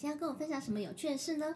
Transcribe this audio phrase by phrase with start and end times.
[0.00, 1.54] 今天要跟我分享什么有趣的事呢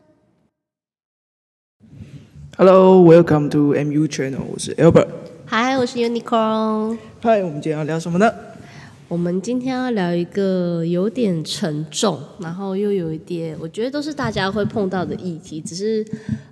[2.59, 5.09] ？Hello, welcome to MU Channel，我是 Albert。
[5.48, 6.98] Hi，我是 Unicorn。
[7.23, 8.30] Hi，我们今天要聊什么呢？
[9.07, 16.05] 我们今天要聊一个有点沉重，然后又有一点，我觉得都是大家会碰到的议题，只是，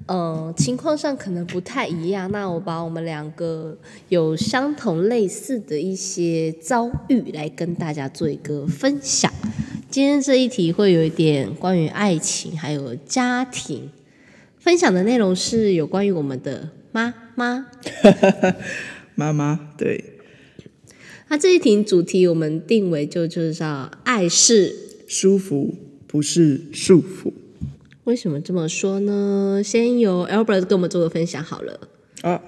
[0.06, 2.30] 呃，情况上可能不太一样。
[2.30, 3.76] 那我把我们两个
[4.10, 9.32] 有相同类似的一些遭遇来跟大家做一个分享。
[9.90, 13.90] 今天这一题会有一点关于爱情，还有家庭。
[14.58, 17.66] 分享的内容是有关于我们的妈妈。
[19.16, 20.11] 妈妈，对。
[21.32, 24.76] 那这一题主题我们定为就就是叫爱是
[25.08, 25.74] 舒服，
[26.06, 27.32] 不是束缚。
[28.04, 29.62] 为什么这么说呢？
[29.64, 31.88] 先由 Albert 跟我们做个分享好了。
[32.20, 32.38] 啊，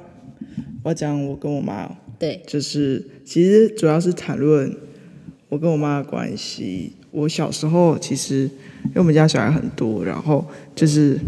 [0.82, 1.96] 我要讲我跟我妈。
[2.18, 4.76] 对，就是其实主要是谈论
[5.48, 6.92] 我跟我妈的关系。
[7.10, 11.18] 我小时候其实因为我们家小孩很多，然后就是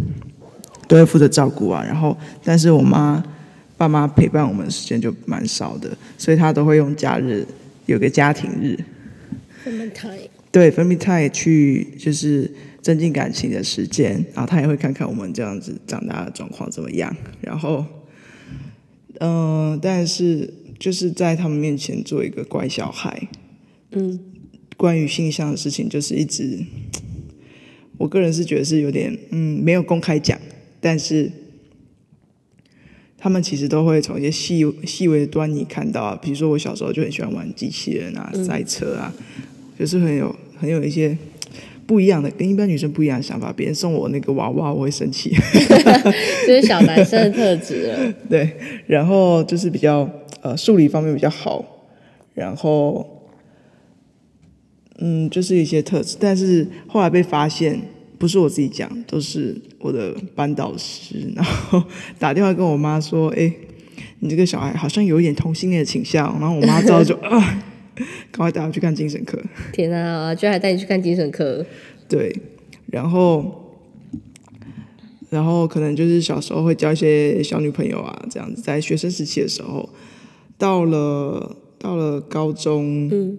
[0.87, 3.25] 都会负责照顾啊，然后但是我妈。
[3.77, 7.47] 爸妈陪伴我们的时间就蛮少的，所以他都会用假日
[7.85, 8.79] 有个家庭日
[9.65, 17.85] ，family time，对，family time 去就是增进感情的时间，然后他也会看看我们这样子长大的状况怎么样，然后，
[19.21, 23.29] 嗯、呃，但是就是在他们面前做一个乖小孩，
[23.91, 24.19] 嗯，
[24.79, 26.65] 关于性向的事情就是一直，
[27.99, 30.41] 我个人是觉得是有点嗯没有公开讲，
[30.81, 31.31] 但是。
[33.27, 39.13] 他们其实都会从一些细细微的端倪看到啊，比如说我小时候就很喜欢玩机器人啊、赛车啊，
[39.77, 41.19] 就是很有很有一些
[41.89, 43.53] 不一样的，跟一般女生不一样的想法。
[43.53, 45.35] 别人送我那个娃娃，我会生气，
[46.47, 48.15] 这是小男生的特质了。
[48.31, 48.49] 对，
[48.87, 50.09] 然后就是比较
[50.43, 51.65] 呃数理方面比较好，
[52.33, 53.29] 然后
[54.99, 57.81] 嗯，就是一些特质，但是后来被发现。
[58.19, 61.83] 不是我自己讲，都是我的班导师，然后
[62.19, 63.53] 打电话跟我妈说：“哎，
[64.21, 67.39] 你这个小孩好像有一点同性恋的倾向。”然后我妈知道就 啊，
[68.31, 69.39] 赶快带我去看精神科。
[69.73, 71.65] 天啊，居然还带你去看精神科？
[72.09, 72.35] 对，
[72.87, 73.75] 然后，
[75.29, 79.89] 然后可能就是小时候会交一些小女朋友啊，这样子，在学生时期的时候，
[80.57, 83.37] 到了到了高中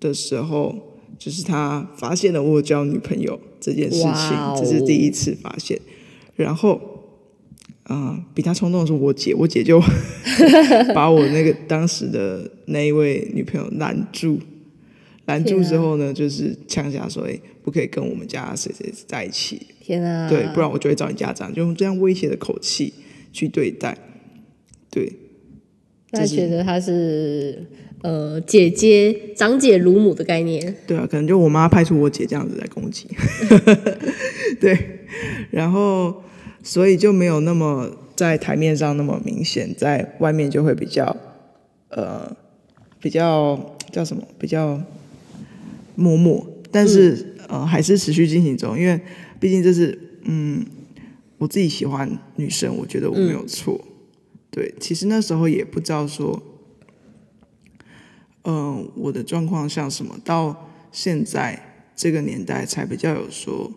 [0.00, 0.80] 的时候，嗯、
[1.24, 3.40] 就是他发现了我交女朋友。
[3.58, 5.80] 这件事情这是第一次发现，
[6.36, 6.74] 然后，
[7.84, 9.80] 啊、呃，比他冲动的是我姐，我姐就
[10.94, 14.38] 把我那个当时的那一位女朋友拦住，
[15.24, 20.28] 拦住之后呢，就是呛下说：“哎，不可以跟我们家谁谁在一起。”天啊！
[20.28, 22.92] 对，不然我就会找你家长，就用这样威胁的口气
[23.32, 23.96] 去对待。
[24.90, 25.10] 对，
[26.12, 27.66] 他觉得他是。
[28.04, 33.08] 呃，姐姐长姐如母的概念，对啊，可能就我妈派出我姐这样子来攻击，
[34.60, 34.78] 对，
[35.50, 36.22] 然后
[36.62, 41.16] 所以就没有那么在台面上那么明显，在外面就会比较
[41.88, 42.30] 呃
[43.00, 44.22] 比较叫什么？
[44.38, 44.78] 比较
[45.94, 47.12] 默默，但是、
[47.48, 49.00] 嗯、呃还是持续进行中，因为
[49.40, 50.62] 毕竟这是嗯
[51.38, 52.06] 我自己喜欢
[52.36, 53.88] 女生，我觉得我没有错，嗯、
[54.50, 56.42] 对，其实那时候也不知道说。
[58.44, 60.18] 嗯、呃，我的状况像什么？
[60.24, 61.58] 到现在
[61.96, 63.72] 这个年代才比较有说，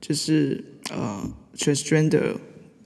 [0.00, 2.34] 就是呃，transgender、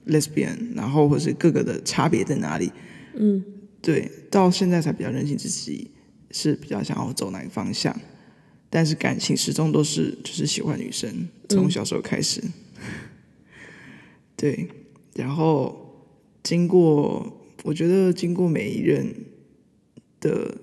[0.06, 2.72] lesbian，然后或是各个的差别在哪里？
[3.14, 3.44] 嗯，
[3.80, 5.90] 对，到现在才比较认清自己
[6.30, 7.94] 是比较想要走哪个方向，
[8.68, 12.40] 但是感情始终都是就是喜欢女生，从小时候开始。
[12.42, 12.52] 嗯、
[14.36, 14.68] 对，
[15.14, 16.04] 然后
[16.42, 19.14] 经过，我觉得经过每一任
[20.20, 20.56] 的。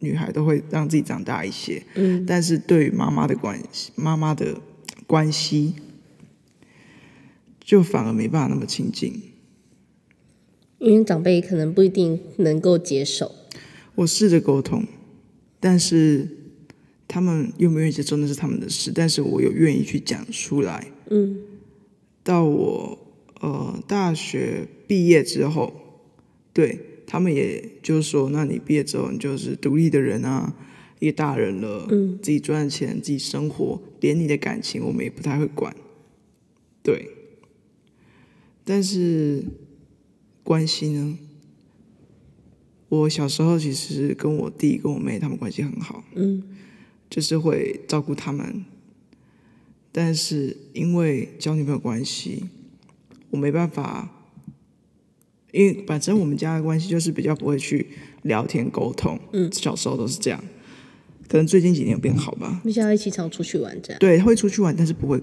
[0.00, 4.60] 女孩都会让自己长大一些，嗯，但是对于妈妈的关系，妈妈的
[5.06, 5.74] 关系，
[7.58, 9.22] 就反而没办法那么亲近，
[10.78, 13.32] 因为长辈可能不一定能够接受。
[13.94, 14.84] 我试着沟通，
[15.58, 16.28] 但是
[17.08, 20.86] 他们愿不愿意接受那是他们的事，但是我有愿意去讲出来。
[21.08, 21.38] 嗯，
[22.22, 22.98] 到我
[23.40, 25.72] 呃大学毕业之后，
[26.52, 26.78] 对。
[27.06, 30.54] 他们也就是说，那你毕业之后，你就是独立的人啊，
[30.98, 35.74] 一个大人了，嗯，自己赚钱，自己生活，连你的感情我们也不太会管，
[36.82, 37.10] 对。
[38.64, 39.44] 但是
[40.42, 41.18] 关系呢？
[42.88, 46.42] 我小时候其实跟我弟、跟我妹他们关系很好，嗯，
[47.08, 48.64] 就是会照顾他们。
[49.92, 52.46] 但是因为交女朋友关系，
[53.30, 54.12] 我没办法。
[55.52, 57.86] 因为反正我们家的关系就是比较不会去
[58.22, 60.42] 聊天沟通，嗯，小时候都是这样，
[61.28, 62.60] 可能最近几年有变好吧。
[62.64, 63.98] 比较一起常出去玩这样。
[63.98, 65.20] 对，会出去玩，但是不会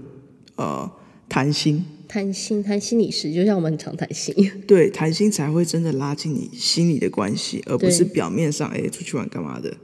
[0.56, 0.90] 呃
[1.28, 1.84] 谈心。
[2.06, 4.34] 谈心，谈心理师，就像我们很常谈心。
[4.68, 9.74] 对，谈心才会真的拉近你心里的关系，而不是表面上哎出去玩干嘛的。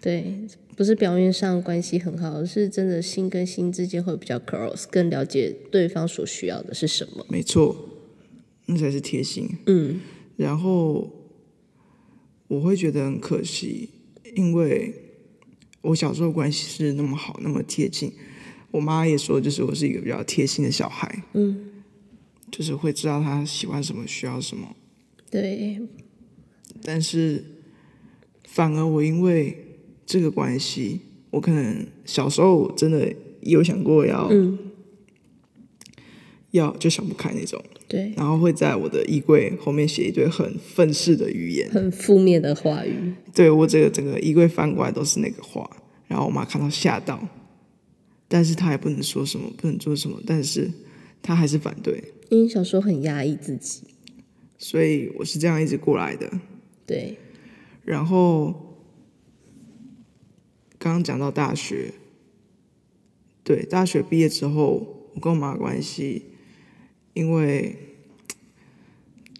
[0.00, 0.32] 对，
[0.76, 7.24] 不是表面上关系很好，而是真的心跟心之间会比较 close，更了解对方所需要的是什么。
[7.28, 7.74] 没错，
[8.72, 9.48] 那才是贴心。
[9.66, 10.00] 嗯，
[10.36, 11.10] 然后
[12.48, 13.90] 我会觉得很可惜，
[14.34, 14.94] 因为
[15.82, 18.12] 我小时候关系是那么好，那么贴近。
[18.70, 21.24] 我妈也说，就是我是一个比较贴心的小孩。
[21.34, 21.68] 嗯。
[22.50, 24.76] 就是会知道他喜欢什么，需要什么。
[25.30, 25.80] 对。
[26.82, 27.42] 但是，
[28.44, 34.58] 反而我因为这个关系，我可能小时候真的有想过要，嗯、
[36.50, 37.64] 要就想不开那种。
[37.92, 38.10] 对。
[38.16, 43.12] 然后会在我的衣柜后面写一堆很愤世的语言，很负面的话语。
[43.34, 45.68] 对，我这个整个衣柜翻过来都是那个话，
[46.08, 47.28] 然后我妈看到吓到，
[48.26, 50.70] 但是她也不能说什么，不能做什么，但是
[51.20, 52.02] 她还是反对。
[52.30, 53.82] 因为小时候很压抑自己，
[54.56, 56.30] 所以我是这样一直过来的。
[56.86, 57.18] 对，
[57.84, 58.78] 然后
[60.78, 61.92] 刚刚讲到大学，
[63.44, 66.22] 对，大学毕业之后，我跟我妈的关系，
[67.14, 67.76] 因为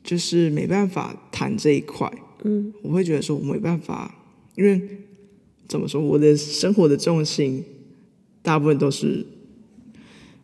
[0.03, 2.13] 就是没办法谈这一块，
[2.45, 4.15] 嗯，我会觉得说我没办法，
[4.57, 4.81] 因为
[5.69, 7.65] 怎么说，我的生活的重心
[8.43, 9.27] 大部分都是。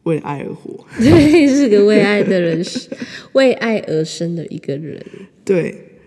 [0.04, 2.64] 为爱而活， 对，是个为爱的人，
[3.32, 5.04] 为爱而生的一个人。
[5.44, 6.00] 对，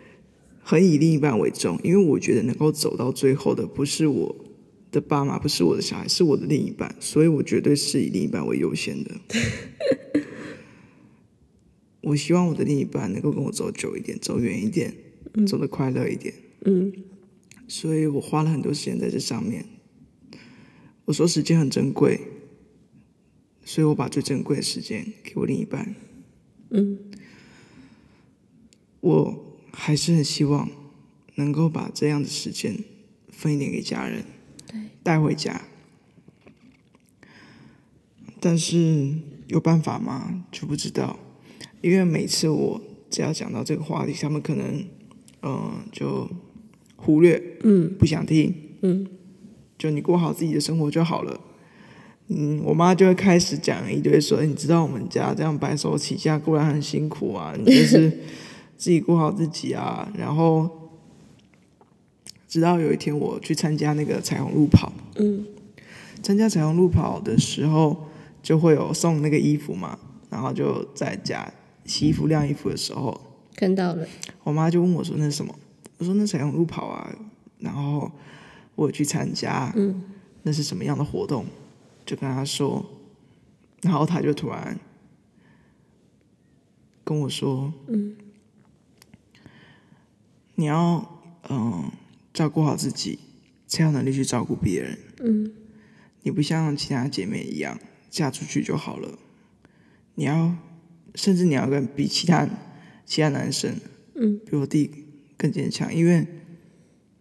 [0.63, 4.35] 很以另一半为重，因为我觉得能够走到最后的不是我
[4.91, 9.11] 的爸妈，不是我的小孩，是我的另一半，所以我绝对是以另一半为优先的。
[12.01, 14.93] 我希望我的另一半能够跟我走久一点，走远一点，
[15.33, 16.33] 嗯、走得快乐一点。
[16.65, 16.91] 嗯，
[17.67, 19.65] 所以我花了很多时间在这上面。
[21.05, 22.19] 我说时间很珍贵。
[23.63, 25.95] 所以我把最珍贵的时间给我另一半。
[26.71, 26.97] 嗯，
[28.99, 30.67] 我还是很希望
[31.35, 32.83] 能够把这样的时间
[33.29, 34.25] 分一点给家人，
[34.65, 35.61] 对，带回家。
[38.39, 39.13] 但是
[39.47, 40.47] 有办法吗？
[40.51, 41.19] 就不知道，
[41.81, 42.79] 因为每次我
[43.09, 44.65] 只要讲到这个话题，他们可能
[45.41, 46.29] 嗯、呃、就
[46.95, 49.07] 忽略，嗯，不想听，嗯，
[49.77, 51.39] 就你过好自己的生活就好了。
[52.27, 58.09] 嗯，我妈就会开始讲一堆说，你知道我们家这样白手起家固然很辛苦啊，你就是
[58.77, 60.09] 自己过好自己啊。
[60.17, 60.69] 然后，
[62.47, 65.45] 直到有一天我去参加那个彩虹路跑，嗯，
[66.23, 68.07] 参加彩虹路跑的时候
[68.41, 69.99] 就会有送那个衣服嘛，
[70.29, 71.51] 然后就在家
[71.85, 73.19] 洗衣服晾衣服的时候
[73.55, 74.07] 看到了，
[74.43, 75.53] 我妈就问我说那是什么？
[75.97, 77.15] 我说那彩虹路跑啊，
[77.59, 78.11] 然后
[78.75, 80.03] 我去参加，嗯，
[80.43, 81.45] 那是什么样的活动？
[82.05, 82.83] 就跟她说，
[83.81, 84.79] 然后她就突然
[87.03, 88.15] 跟我说：“嗯，
[90.55, 91.91] 你要嗯
[92.33, 93.19] 照顾好自己，
[93.67, 94.97] 才有能力去照顾别人。
[95.19, 95.53] 嗯，
[96.23, 97.77] 你不像其他姐妹一样
[98.09, 99.19] 嫁出去就好了，
[100.15, 100.55] 你要
[101.15, 102.47] 甚至你要跟比其他
[103.05, 103.75] 其他男生，
[104.15, 104.89] 嗯，比我弟
[105.37, 106.25] 更坚强，因为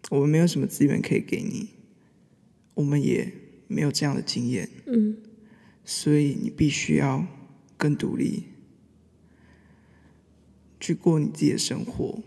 [0.09, 1.69] 我们没有什么资源可以给你，
[2.75, 3.33] 我们也。”
[3.71, 5.15] 没有这样的经验，嗯，
[5.85, 7.25] 所以你必须要
[7.77, 8.43] 更独立，
[10.77, 12.21] 去过你自己的生活。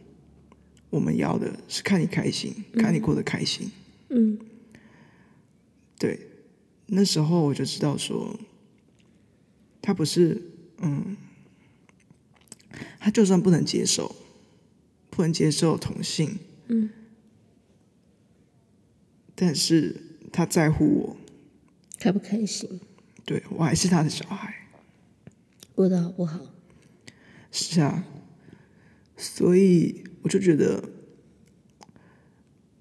[0.88, 3.70] 我们要的是看你开心，嗯，看你过得开心，
[4.08, 4.38] 嗯，
[5.98, 6.18] 对。
[6.86, 8.40] 那时候我就知道说，
[9.82, 10.40] 他不是，
[10.78, 11.14] 嗯，
[13.04, 14.16] 他就算不能接受，
[15.10, 16.88] 不能接受同性，嗯，
[19.34, 19.94] 但是
[20.32, 21.16] 他在乎我。
[21.98, 22.80] 开不开心？
[23.26, 24.54] 对，我还是他的小孩，
[25.74, 26.40] 过得好不好？
[27.52, 28.06] 是啊，
[29.18, 30.82] 所以我就觉得，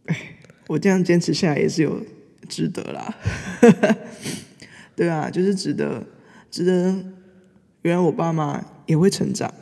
[0.05, 0.37] 哎，
[0.67, 2.01] 我这样坚持下来也是有
[2.47, 3.13] 值得啦。
[4.95, 6.07] 对啊，就是值得，
[6.49, 7.11] 值得。
[7.81, 9.53] 原来我爸妈也会成长，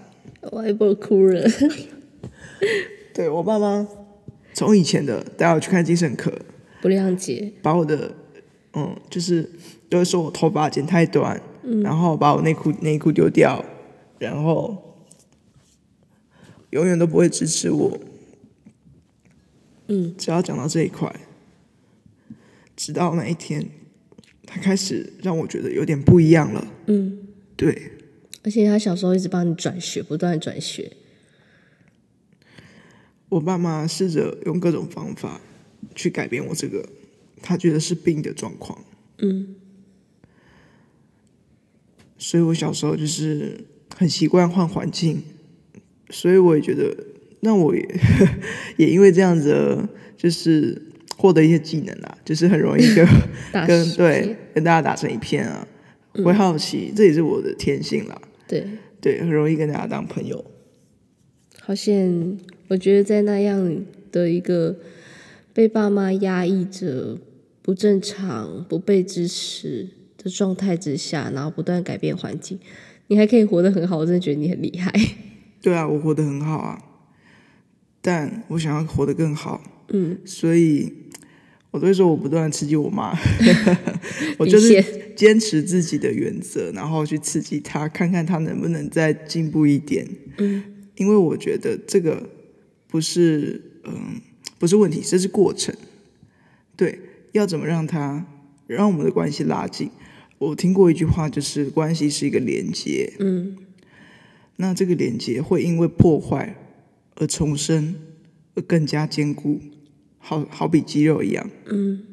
[0.52, 1.44] 我一波哭了。
[3.14, 3.88] 对，我爸妈
[4.54, 6.32] 从以前的带我去看精神科，
[6.82, 8.16] 不谅解，把我的。
[8.74, 9.52] 嗯，就是
[9.90, 13.66] 都会说我头发剪太短，嗯，然后把我内裤内裤丢掉，
[14.18, 14.96] 然后
[16.70, 18.00] 永远都不会支持我。
[19.88, 21.14] 嗯，只要讲到这一块，
[22.78, 23.70] 直到那一天，
[24.46, 26.66] 他开始让我觉得有点不一样了。
[26.86, 27.92] 嗯，对。
[28.44, 30.92] 而且他小时候一直帮你转学，不断转学。
[33.30, 35.40] 我爸妈试着用各种方法
[35.96, 36.88] 去改变我这个。
[37.44, 38.86] 他觉得是病的状况，
[39.18, 39.56] 嗯，
[42.16, 43.66] 所以我小时候就是
[43.98, 45.24] 很习惯换环境，
[46.12, 46.96] 所以我也觉得，
[47.40, 47.84] 那我也
[48.78, 50.80] 也因为这样子，就是
[51.18, 53.08] 获得一些技能啊，就是很容易跟
[53.66, 55.68] 跟对跟大家打成一片啊，
[56.24, 58.22] 会好奇，嗯、这也是我的天性啦。
[58.52, 58.68] 对
[59.00, 60.44] 对，很容易跟大家当朋友。
[61.62, 64.76] 好像我觉得在那样的一个
[65.54, 67.18] 被爸妈压抑着、
[67.62, 72.60] 不正常、不被支持的状态之下，然后不断改变环境，
[73.08, 74.92] 你还可以活得很好，我真的觉得你很厉害。
[75.62, 76.82] 对啊，我活得很好啊，
[78.02, 79.62] 但我想要活得更好。
[79.94, 80.92] 嗯，所以
[81.70, 83.18] 我都会说我不断刺激我妈，
[84.40, 84.84] 我就是
[85.16, 90.08] 坚持自己的原则，然后去刺激他，看看他能不能再进步一点。
[90.38, 90.64] 嗯。
[90.98, 92.30] 因为我觉得这个
[92.88, 94.22] 不是嗯
[94.60, 95.74] 不是问题，这是过程。
[96.76, 97.00] 对，
[97.32, 98.24] 要怎么让他
[98.68, 99.90] 让我们的关系拉近？
[100.38, 103.12] 我听过一句话，就是关系是一个连接。
[103.20, 103.58] 嗯，
[104.58, 106.56] 那这个连接会因为破坏
[107.16, 107.96] 而重生，
[108.54, 109.60] 而更加坚固，
[110.20, 111.50] 好好比肌肉一样。
[111.66, 112.04] 嗯，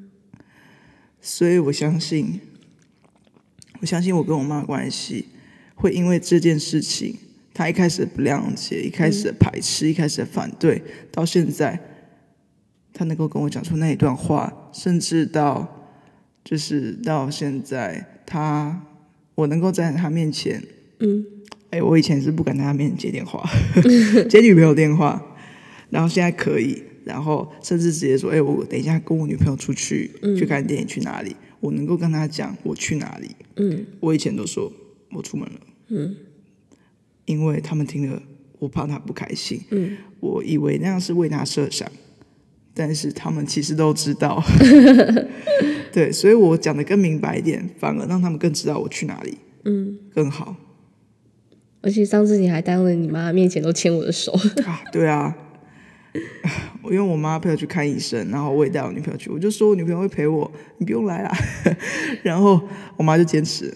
[1.20, 2.40] 所以我相信，
[3.80, 5.26] 我相信我跟我妈关系
[5.74, 7.16] 会因为这件事情。
[7.54, 10.80] 她一开始不谅解，一开始的排斥，嗯、一开始的反对，
[11.10, 11.76] 到现在，
[12.92, 15.90] 她能够跟我讲出那一段话，甚至到
[16.44, 18.80] 就是到现在，她
[19.34, 20.62] 我能够站在她面前，
[21.00, 21.26] 嗯，
[21.70, 23.44] 哎，我以前是不敢在她面前接电话，
[24.30, 25.20] 接女朋友电话，
[25.90, 34.72] 然后现在可以，然后甚至直接说，哎，我等一下跟我女朋友出去，嗯、去看电影去哪里，我能够跟他讲我去哪里，嗯，我以前都说
[35.12, 36.16] 我出门了，嗯。
[37.24, 38.22] 因为他们听了，
[38.58, 39.60] 我怕他不开心。
[39.70, 41.86] 嗯，我以为那样是为他设想，
[42.72, 44.42] 但是他们其实都知道。
[45.92, 49.36] 对，所以我讲的更明白一点，反而让他们更知道我去哪里。
[49.66, 50.56] 嗯，更好。
[51.82, 54.32] 而且上次你还当着你妈面前都牵我的手。
[54.64, 55.36] 啊，对啊。
[56.82, 61.32] 我 因为我妈陪我去看医生，然后我也带我女朋友去，我就说我女朋友会陪我，你不用来啦。
[62.22, 62.60] 然后
[62.96, 63.72] 我妈就坚持。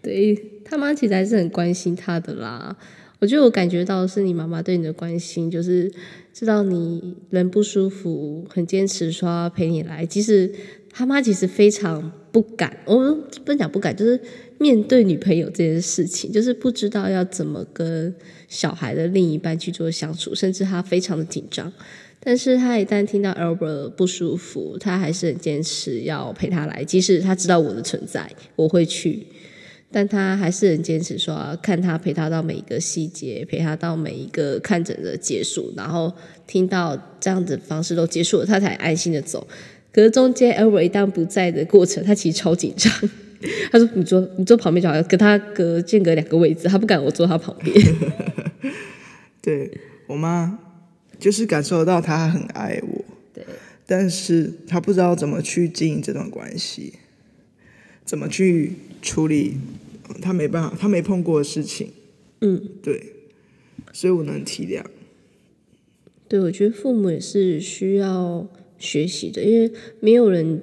[0.00, 0.50] 对。
[0.64, 2.74] 他妈其实还是很关心他的啦。
[3.18, 5.92] 我觉得我感觉到是你妈妈对你的关心，就是
[6.32, 10.06] 知道你人不舒服，很坚持说陪你来。
[10.06, 10.50] 即使
[10.92, 14.20] 他妈其实非常不敢，我们不讲不敢，就是
[14.58, 18.14] 面对女朋友这件事情，就是不知道要怎么跟
[18.46, 21.72] 小孩的另一半去做相处，甚至他非常的紧张。
[22.24, 29.26] 但是他一旦听到 Albert 不舒服，他还是很坚持要陪他来，即使他知道我的存在，我会去。
[29.90, 36.10] 但他还是很坚持说要看他陪他到每一个细节，陪他到每一个看诊的结束，然后
[36.46, 39.46] 听到这样子方式都结束了，他才安心的走。
[39.92, 42.92] 可是中间 Albert 一旦不在的过程，他其实超紧张。
[43.70, 47.74] 他说：“你坐，你坐旁边就好，跟他隔间隔两个位置，他不敢我坐他旁边。
[49.42, 49.70] ”对，
[50.06, 50.58] 我妈
[51.18, 53.44] 就是感受到他很爱我，对，
[53.84, 56.94] 但是他不知道怎么去经营这段关系，
[58.04, 59.56] 怎么去处理。
[60.20, 61.90] 他没办法，他没碰过的事情，
[62.42, 63.14] 嗯，对，
[63.92, 64.84] 所以我能体谅。
[66.28, 68.46] 对，我觉得父母也是需要
[68.82, 70.60] 学习的，因为没有人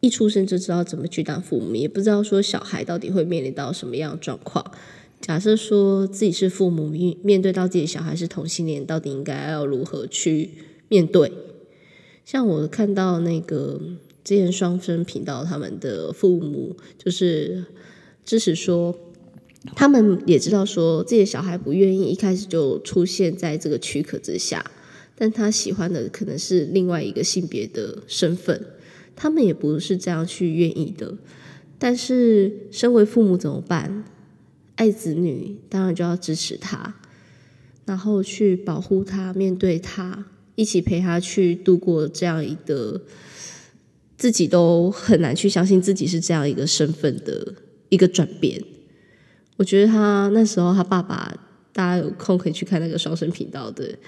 [0.00, 4.72] 一出生就知道怎么去当父母，也不知道说小孩到底会面临到什么样的状况。
[5.20, 10.50] 假设说自己是父母，面面对到自己小孩是同性恋，到底应该要如何去
[10.88, 11.32] 面对？
[12.24, 13.80] 像我看到那个
[14.24, 17.64] 之前双生频道他们的父母，就是。
[18.28, 18.94] 支持说，
[19.74, 24.70] 他们也知道说自己的小孩不愿意一开始就出现在这个躯壳之下，
[25.18, 28.64] 但他喜欢的可能是另外一个性别的身份，
[29.16, 31.12] 他们也不是这样去愿意的。
[31.76, 34.04] 但是身为父母怎么办？
[34.76, 36.94] 爱子女当然就要支持他，
[37.84, 43.02] 然后去保护他，面对他，一起陪他去度过这样一个
[44.16, 47.54] 自己都很难去相信自己是这样一个身份的。
[47.90, 48.62] 一个转变，
[49.56, 51.34] 我觉得他那时候他爸爸，
[51.72, 53.98] 大家有空可以去看那个双生频道的，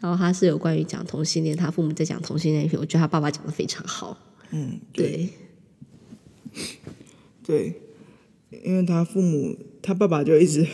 [0.00, 4.16] 然后他是有关于讲同性恋，他父母在讲同性恋，我觉得他爸爸讲的非常好。
[4.50, 5.28] 嗯，对，
[7.42, 7.72] 对，
[8.64, 10.66] 因为他父母，他爸爸就一直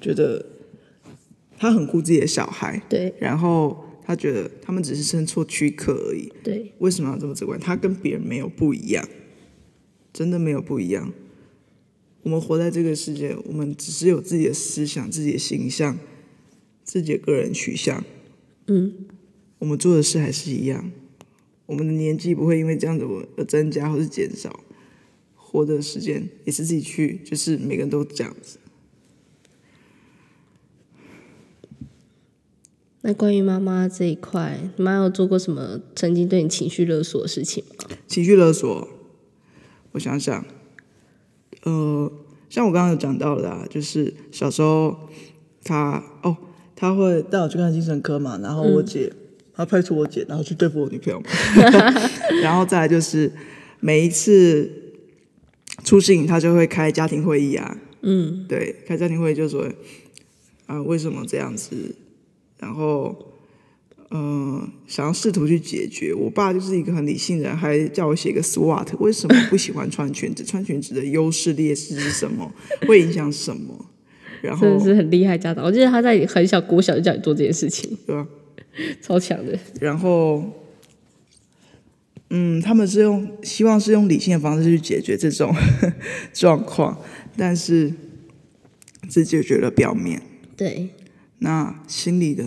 [0.00, 0.44] 觉得
[1.58, 7.56] 他很顾自己的小孩，对，然后他觉得他们只是生错躯壳而已，对，为什么要这么责怪？
[7.58, 9.08] 他跟别人没有不一样，
[10.12, 11.12] 真的没有不一样。
[12.22, 15.98] 我们活在这个世界，我们只是有自己的思想、自己的形象、
[16.82, 18.02] 自己的个人取向。
[18.66, 18.94] 嗯，
[19.58, 20.90] 我们做的事还是一样。
[21.66, 23.06] 我们的年纪不会因为这样子
[23.36, 24.60] 而增加或是减少，
[25.34, 28.58] 活的时间也是自己去，就是每个人都这样子。
[33.00, 37.96] 那关于妈妈这一块，你妈有做过什么曾经对你情绪勒索的事情吗？
[38.06, 38.88] 情绪勒索，
[39.92, 40.44] 我想想，
[41.64, 42.10] 呃，
[42.48, 45.08] 像我刚刚有讲到的啊，就是小时候
[45.62, 46.36] 她哦，
[46.84, 49.16] 他会带我去看精神科嘛，然后我姐，嗯、
[49.54, 51.26] 他派出我姐，然后去对付我女朋友嘛，
[52.42, 53.32] 然后再来就是
[53.80, 54.70] 每一次
[55.82, 59.66] 出事情，他就会开家庭会议啊，嗯，对，开家庭会议就说
[60.66, 61.94] 啊，为什么这样子？
[62.58, 63.14] 然后，
[64.10, 66.14] 嗯、呃，想要试图去解决。
[66.14, 70.44] 我爸就是一个很理性的人，还叫我写个 SWOT，为什么不喜欢穿裙子？
[70.46, 72.52] 穿裙子的优势劣势是什么？
[72.86, 73.83] 会影响什么？
[74.44, 75.64] 然后真的是很厉害家长。
[75.64, 78.26] 我记得他在很小国小就叫你做这件事情，对吧？
[79.00, 79.58] 超强的。
[79.80, 80.42] 然后，
[82.30, 85.54] 嗯，他们是用希望是用理性的方式去解决这种
[86.32, 87.00] 状况，
[87.36, 87.92] 但是
[89.08, 90.20] 只解决了表面。
[90.56, 90.88] 对。
[91.38, 92.44] 那心里的，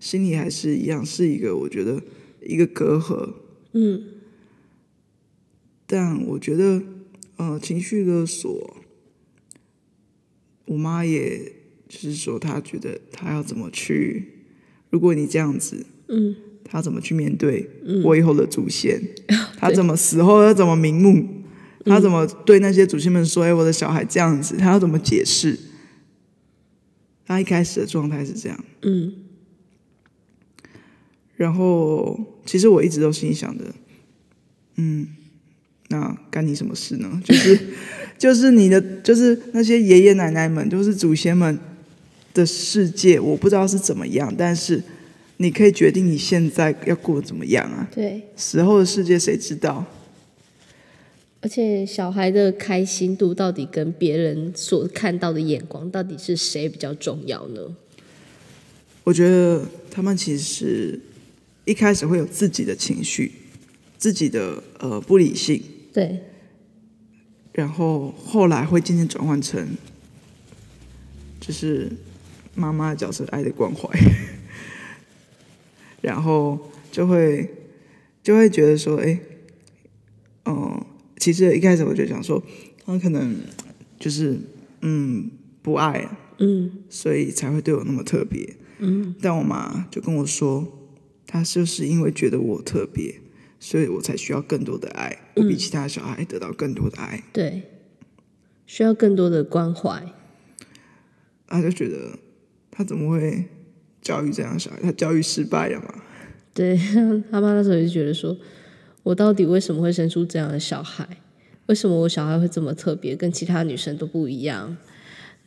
[0.00, 2.00] 心里还是一样，是一个我觉得
[2.40, 3.34] 一个隔阂。
[3.72, 4.02] 嗯。
[5.86, 6.82] 但我觉得，
[7.36, 8.76] 呃，情绪勒索，
[10.66, 11.52] 我妈也
[11.88, 14.28] 就是说，她觉得她要怎么去，
[14.90, 17.68] 如果你这样子，嗯，她怎么去面对
[18.04, 19.00] 我以后的祖先？
[19.28, 21.28] 嗯、她怎么死后要怎么瞑目？
[21.84, 23.44] 她怎么对那些祖先们说？
[23.44, 25.58] 哎，我的小孩这样子，她要怎么解释？
[27.26, 29.14] 她一开始的状态是这样，嗯，
[31.36, 33.64] 然后其实我一直都心里想着，
[34.76, 35.08] 嗯，
[35.92, 37.08] 那干你什么事呢？
[37.22, 37.58] 就是
[38.18, 41.56] 就是你的，就是那些爷爷奶奶们，就是祖先们
[42.34, 44.82] 的世界，我不知道是怎么样，但是
[45.36, 47.88] 你可以决定你现在要过得怎么样啊？
[47.94, 49.84] 对，死后的世界谁知道？
[51.40, 57.60] 而且小孩的开心度到底跟别人所看到的眼光，到底是谁比较重要呢？
[59.04, 61.00] 我觉得他们其实
[61.64, 63.32] 一开始会有自己的情绪，
[63.98, 65.60] 自己的呃不理性，
[65.92, 66.22] 对，
[67.52, 69.76] 然后后来会渐渐转换成，
[71.40, 71.92] 就是
[72.54, 73.88] 妈妈的角色，爱的关怀，
[76.00, 76.58] 然后
[76.90, 77.48] 就会
[78.22, 79.20] 就会觉得说，哎，
[80.46, 80.84] 嗯。
[81.18, 82.42] 其实一开始我就想说，
[82.84, 83.36] 他可能
[83.96, 84.36] 就是
[84.80, 85.30] 嗯
[85.62, 89.14] 不爱，嗯，所以才会对我那么特别，嗯。
[89.22, 90.66] 但我妈就跟我说，
[91.24, 93.20] 她就是因为觉得我特别，
[93.64, 97.62] 所以我才需要更多的爱，我比其他小孩得到更多的爱，对，
[98.66, 100.04] 需要更多的关怀。
[101.46, 102.18] 他就觉得
[102.72, 103.44] 他怎么会
[104.00, 104.80] 教育这样小孩？
[104.82, 105.94] 他教育失败了嘛？
[106.52, 106.76] 对，
[107.30, 108.36] 他妈那时候就觉得说。
[109.04, 111.08] 我到底为什么会生出这样的小孩？
[111.66, 114.76] 为什么我小孩会这么特别，跟其他女生都不一样？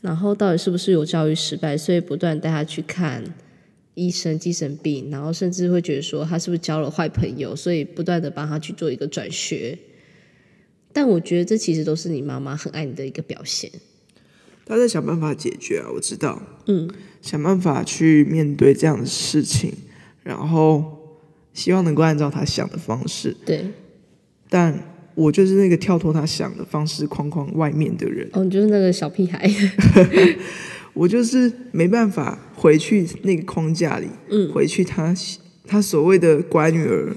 [0.02, 3.24] 然后到底是不是有教育失败，所以不断带他去看
[3.96, 9.78] 医生、精神病，然后甚至会觉得说他是不是交了坏朋友，所以不断的帮他去做一个转学。
[10.94, 13.72] 但我觉得这其实都是你妈妈很爱你的一个表现。
[14.66, 16.90] 他在想办法解决啊，我知道，嗯，
[17.22, 19.74] 想办法去面对这样的事情，
[20.24, 21.02] 然后。
[21.56, 23.66] 希望能够按照他想的方式，对，
[24.50, 24.78] 但
[25.14, 28.30] 我就是那个跳脱他想的方式框框外面的人。
[28.34, 29.50] 哦，你就是那个小屁孩，
[30.96, 35.14] 我就是没办法回去那个框架里，嗯，回去他
[35.68, 37.16] 他所谓的乖女儿。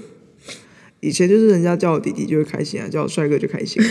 [0.99, 3.81] 以前就是人家叫我弟弟就会开心啊，叫我帅哥就开心。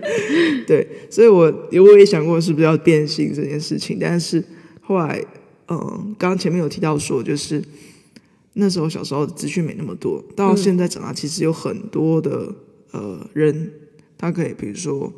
[0.66, 4.44] 对，所以我我也想过是不是要变性这件事情，但是
[4.82, 5.24] 后来，
[5.68, 7.62] 嗯，刚刚前面有提到说就是。
[8.54, 12.52] 那时候小时候资讯没那么多，到现在长大，其实有很多的
[12.90, 13.70] 呃人，
[14.18, 15.12] 他可以，比如说，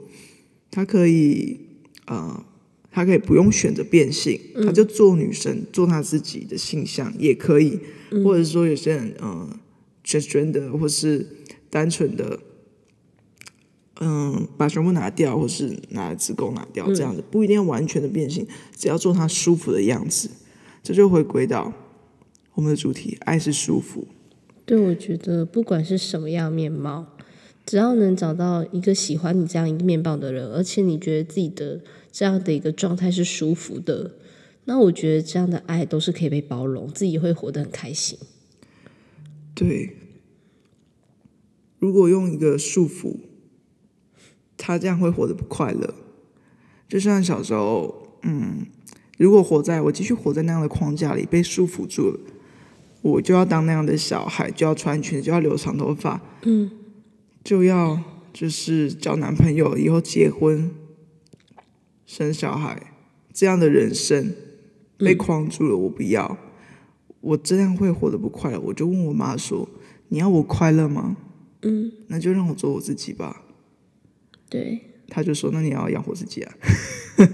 [0.70, 1.58] 他可以
[2.04, 2.44] 呃，
[2.92, 7.80] 他可以不用选择变性，他就做女生，做他自己的性向也可以，
[8.22, 9.48] 或者是说有些人呃
[10.04, 11.26] ，transgender 或是
[11.70, 12.38] 单纯的，
[14.00, 20.28] 嗯、呃，把胸部拿掉，或是拿子宫拿掉，这样子不一定要完全的变性，只要做他舒服的样子，
[20.82, 21.72] 这就回归到。
[22.54, 24.06] 我们的主题，爱是舒服。
[24.66, 27.06] 对，我觉得不管是什么样面貌，
[27.64, 31.80] 只要能找到一个喜欢你这样一个面貌的人，而且你觉得自己的
[32.12, 34.14] 这样的一个状态是舒服的，
[34.66, 38.18] 那我觉得这样的爱都是可以被包容，自己会活得很开心。
[39.54, 39.96] 对，
[41.78, 43.16] 如果用一个束缚，
[44.56, 45.94] 他这样会活得不快乐。
[46.88, 48.66] 就像小时候，嗯，
[49.16, 52.20] 如果活在我继续活在那样的框架里，被束缚住了。
[53.00, 56.70] 我就要当那样的小孩，就要穿裙子，就要留长头发，嗯，
[57.42, 58.00] 就要
[58.32, 60.70] 就是交男朋友以后结婚
[62.14, 62.92] 生小孩
[63.32, 64.34] 这样的人生
[64.98, 66.36] 被框住了，我不要，
[67.22, 68.60] 我这样会活得不快乐。
[68.60, 69.66] 我就问我妈说
[70.08, 71.16] ：“你要我快乐吗？”
[71.64, 73.44] 嗯，那就让我做我自己吧。
[74.50, 76.52] 对，他就说：“那你要养活自己啊。”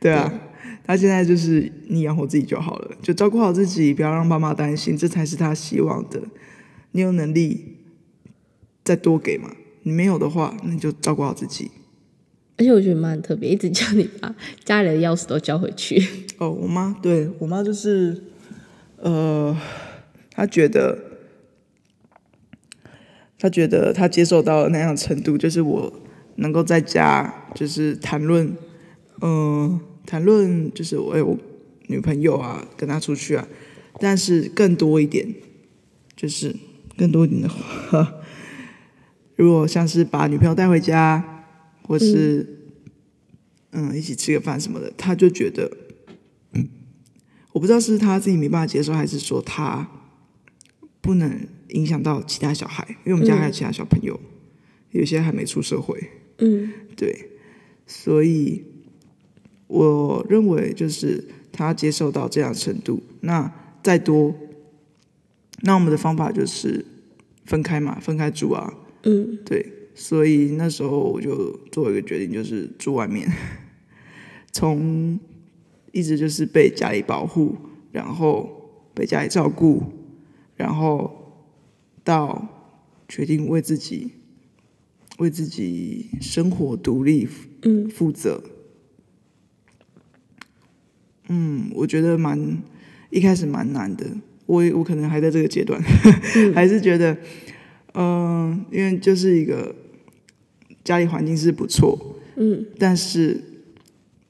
[0.00, 0.40] 对啊，对
[0.84, 6.20] 他现在就是你养活自己就好了，就照顾好自己，不要让爸妈担心，这才是他希望的。
[6.90, 7.76] 你有能力
[8.82, 9.54] 再多给嘛？
[9.84, 11.70] 你没有的话，那你就照顾好自己。
[12.58, 16.02] 而且我觉得蛮特别，一直叫你把家里的钥匙都交回去。
[16.38, 18.24] 哦，我妈对我妈就是，
[18.96, 19.54] 呃，
[20.30, 20.98] 她觉得，
[23.38, 25.92] 她觉得她接受到那样程度，就是我
[26.36, 28.56] 能够在家就是谈论，
[29.20, 31.38] 嗯、呃，谈论就是我、有、
[31.88, 33.46] 女朋友啊，跟她出去啊，
[34.00, 35.34] 但是更多一点，
[36.16, 36.56] 就是
[36.96, 38.14] 更多一点的话，
[39.36, 41.35] 如果像是把女朋友带回家。
[41.86, 42.44] 或是，
[43.70, 45.70] 嗯，嗯，一起吃个饭什么的，他就觉得，
[46.52, 46.68] 嗯，
[47.52, 49.88] 我不知道是他自己没办法接受，还是说他
[51.00, 57.30] 不能影响到其他小孩，因为我们家还有其他小朋友，嗯、有些还没出社会，嗯，对，
[57.86, 58.64] 所以
[59.68, 64.34] 我认为就是他接受到这样程度，那再多，
[65.62, 66.84] 那我们的方法就是
[67.44, 69.74] 分开嘛，分开住啊，嗯，对。
[69.98, 73.26] 所以那时候我就做一个决定，就是住外面，
[74.52, 75.18] 从
[75.90, 77.56] 一直就是被家里保护，
[77.92, 79.82] 然后被家里照顾，
[80.54, 81.32] 然后
[82.04, 82.46] 到
[83.08, 84.10] 决定为自己
[85.16, 87.26] 为自己生活独立
[87.62, 87.88] 嗯。
[87.88, 88.42] 负责，
[91.28, 92.62] 嗯，我觉得蛮
[93.08, 94.04] 一开始蛮难的，
[94.44, 95.82] 我我可能还在这个阶段，
[96.36, 97.14] 嗯、 还是觉得
[97.94, 99.74] 嗯、呃，因为就是一个。
[100.86, 101.98] 家里环境是不错，
[102.36, 103.42] 嗯，但是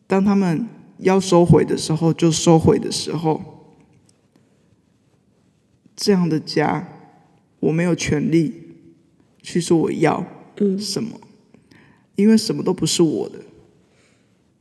[0.06, 0.66] 当他们
[1.00, 3.42] 要收回的时候，就收回的时候，
[5.94, 6.88] 这样的家，
[7.60, 8.54] 我没有权利
[9.42, 10.24] 去说我要
[10.78, 11.28] 什么，嗯，
[12.14, 13.40] 因为什么都不是我的，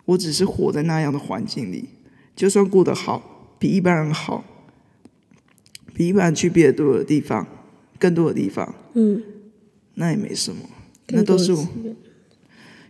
[0.03, 1.85] 我只是活在那样的环境里，
[2.35, 4.43] 就算过得好，比一般人好，
[5.93, 7.47] 比一般人去别的多的地方，
[7.97, 9.23] 更多的地方，嗯，
[9.93, 10.59] 那也没什么。
[11.09, 11.67] 那都是我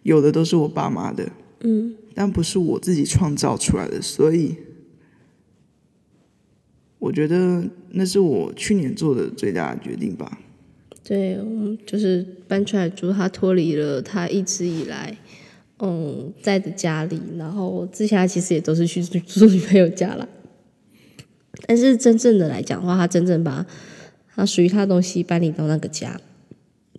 [0.03, 1.29] 有的，都是我爸妈的，
[1.61, 4.55] 嗯，但不是我自己创造出来的，所以
[6.99, 10.39] 我觉得那是我去年做的最大的决定吧。
[11.03, 11.37] 对，
[11.85, 15.15] 就是搬出来住，他脱离了他一直以来
[15.79, 20.27] 嗯在的家里，然后之前他其实也都是去住女朋友家了，
[21.67, 23.65] 但是真正的来讲的话，他真正把
[24.33, 26.19] 他属于他的东西搬离到那个家。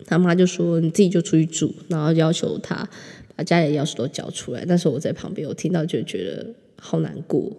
[0.05, 2.87] 他妈就说：“你自己就出去住，然后要求他
[3.35, 7.57] 把家里的钥匙都交出来。”那时候我在旁边，我听到就觉得好难过，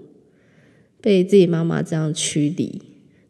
[1.00, 2.80] 被自己妈妈这样驱离。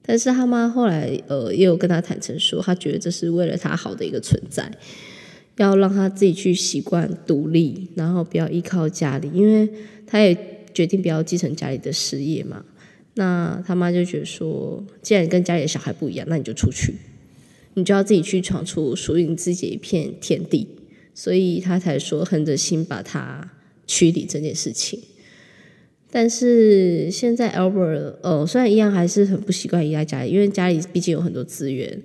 [0.02, 4.70] 但是他妈后来呃也有跟他坦诚说，他觉得这是为了他好的一个存在，
[5.56, 9.68] 要让他自己去习惯独立，然后不要依靠家里，因为
[10.06, 10.36] 他也
[10.72, 12.64] 决定不要继承家里的事业嘛。
[13.14, 16.94] 那他妈就觉得说，既然跟家里的小孩不一样，那你就出去。
[17.78, 20.68] 你就要自己去闯出属于你自己的一片天地，
[21.14, 23.52] 所以他才说狠着心把他
[23.86, 25.00] 驱离这件事情。
[26.10, 32.02] 但是现在 Albert 呃，虽然一样还是很不习惯依赖家里，因为家里毕竟有很多资源，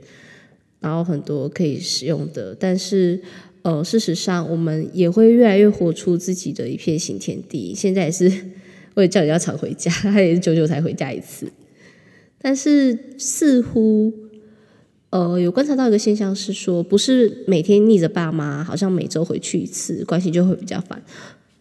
[0.80, 2.56] 然后很多可以使用的。
[2.60, 3.22] 但是
[3.62, 7.74] 呃，事实上我们也会越来越活出自己的一片新天地。
[7.74, 8.32] 现在也是，
[8.94, 11.52] 我也叫你要常回家，他也是久久才回家一次。
[12.40, 14.23] 但是似乎。
[15.14, 21.00] 呃，有观察到一个现象是说，不是每天腻着爸妈，好像每周回去一次，关系就会比较烦，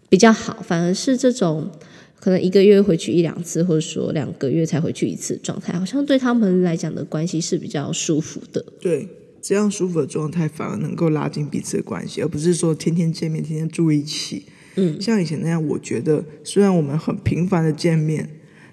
[0.09, 0.57] 比较好。
[0.67, 1.71] 反而是这种
[2.19, 8.65] 可能一个月回去一两次，或者说两个月才回去一次状态，好像对他们来讲的关系是比较舒服的。
[8.81, 9.07] 对，
[9.43, 14.45] 这样舒服的状态反而能够拉近彼此的关系，而不是说天天见面，天天住一起。
[14.77, 18.27] 嗯，像以前那样，我觉得虽然我们很频繁的见面，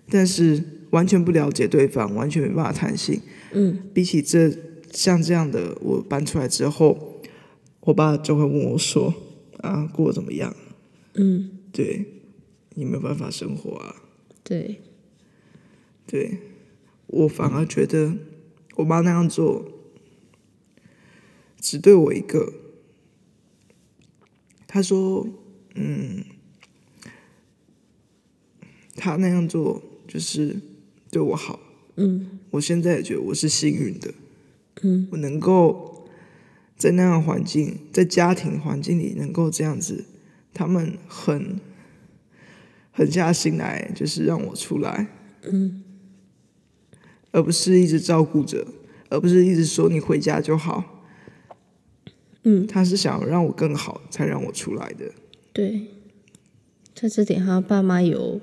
[0.10, 3.20] 但是完全不了解对方，完全没办法谈心。
[3.52, 4.50] 嗯，比起这。
[4.92, 7.22] 像这样的，我搬出来之后，
[7.82, 9.14] 我爸就会问我说
[9.62, 10.56] ：“啊，过得怎么样？”
[11.16, 12.06] 嗯，对，
[12.76, 13.96] 你没有办法生活啊。
[14.44, 14.82] 对，
[16.08, 16.38] 对，
[17.08, 18.16] 我反而觉得
[18.76, 19.66] 我妈那样做，
[21.60, 22.54] 只对我一个。
[24.68, 25.28] 她说
[25.76, 26.24] ：“嗯，
[28.96, 30.56] 她那样做就是
[31.12, 31.60] 对我好。”
[32.02, 34.14] 嗯，我现在也觉得我是幸运的。
[34.82, 36.08] 嗯，我能够
[36.78, 40.06] 在那样环境，在家庭环境里能够这样子，
[40.54, 41.60] 他们很
[42.92, 45.08] 狠下心来，就是让我出来，
[45.44, 45.84] 嗯，
[47.32, 48.66] 而不是一直照顾着，
[49.10, 51.06] 而不是一直说你回家就好，
[52.44, 55.12] 嗯，他是想让我更好才让我出来的，
[55.54, 55.88] 对，
[56.94, 58.42] 在这点他爸妈有，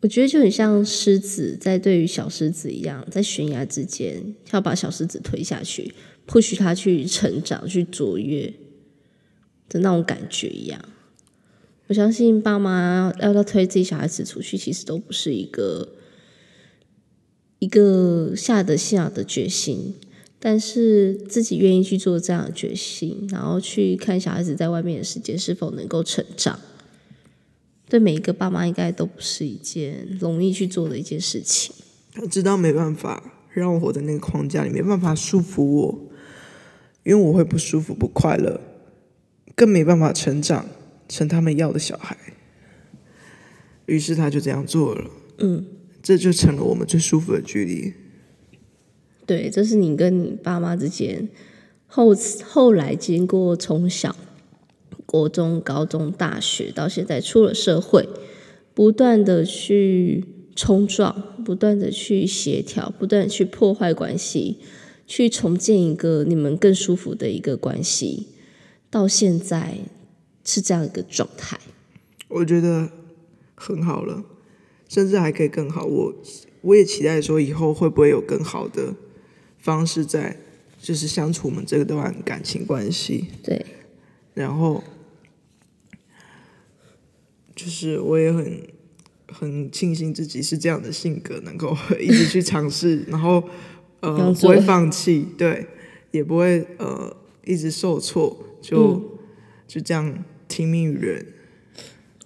[0.00, 5.94] 我觉得就很像狮子在对于小狮子一样，在悬崖之间要把小狮子推下去。
[6.28, 8.46] 或许他去成长、去卓越
[9.68, 10.80] 的那种感觉一样，
[11.88, 15.88] 我相信爸妈要他推自己小孩子出去，其实都不是一个
[17.58, 19.96] 一个下得下的决心，
[20.38, 26.60] 但是自己愿意去做这样的决心，然后去看小孩子在外面的世界是否能够成长，
[27.90, 31.74] 对每一个爸妈应该都不是一件容易去做的一件事情。
[32.14, 36.06] 他知道没办法让我活在那个框架里，没办法束缚我。
[37.02, 38.60] 因为我会不舒服、不快乐，
[39.56, 40.66] 更没办法成长
[41.08, 42.16] 成他们要的小孩。
[43.86, 45.10] 于是他就这样做了。
[45.38, 45.66] 嗯，
[46.02, 47.92] 这就成了我们最舒服的距离。
[49.26, 51.28] 对，这是你跟你爸妈之间
[51.86, 54.14] 后后来经过从小、
[55.10, 58.08] 国中、高中、大学到现在出了社会，
[58.72, 64.58] 不断的去冲撞，不断的去协调，不断的去破坏关系。
[65.10, 68.28] 去重建一个你们更舒服的一个关系，
[68.88, 69.78] 到现在
[70.44, 71.58] 是这样一个状态，
[72.28, 72.88] 我觉得
[73.56, 74.22] 很好了，
[74.88, 75.84] 甚至还可以更好。
[75.84, 76.14] 我
[76.60, 78.94] 我也期待说以后会不会有更好的
[79.58, 80.36] 方式在，
[80.80, 83.24] 就是相处我们这段感情关系。
[83.42, 83.66] 对，
[84.32, 84.80] 然后
[87.64, 88.62] 就是我也很
[89.28, 93.42] 很庆幸自己是这样的性格，能够一直去尝试，然后。
[94.02, 95.66] 呃，不会放弃，对，
[96.10, 99.04] 也不会呃一直受挫，就、嗯、
[99.68, 101.26] 就这样听命于人，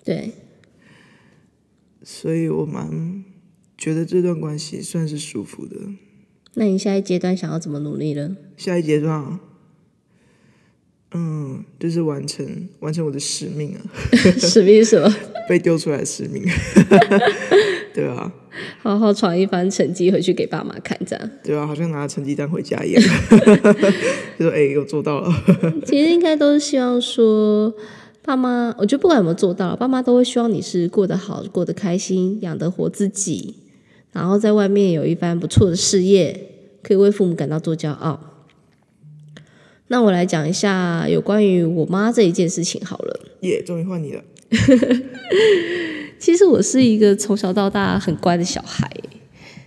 [0.05, 0.31] 对。
[2.05, 3.25] 所以我蛮
[3.77, 5.77] 觉得这段关系算是舒服的。
[6.53, 8.37] 那你下一阶段想要怎么努力呢？
[8.57, 9.41] 下一阶段，
[11.17, 12.45] 嗯，就是完成
[12.81, 13.79] 完成我的使命啊！
[14.39, 15.17] 使命是什么？
[15.49, 16.43] 被丢出来的使命。
[17.95, 18.33] 对啊，
[18.83, 21.31] 好好闯一番成绩回去给爸妈看，这样。
[21.45, 23.03] 对啊，好像拿成绩单回家一样。
[24.37, 25.33] 就说哎，我做到了。
[25.87, 27.73] 其实应该都是希望说，
[28.25, 33.55] 爸妈，我觉得不管有没有做到，爸妈都会希望你是过得好，过得开心，养得活自己，
[34.11, 36.49] 然后在外面有一番不错的事业，
[36.83, 38.34] 可以为父母感到做骄傲。
[39.89, 43.21] 那我来讲一下有关于我妈这一件事情好了。
[43.41, 44.23] 耶，终于换你了。
[46.19, 48.91] 其实我是一个从小到大很乖的小孩，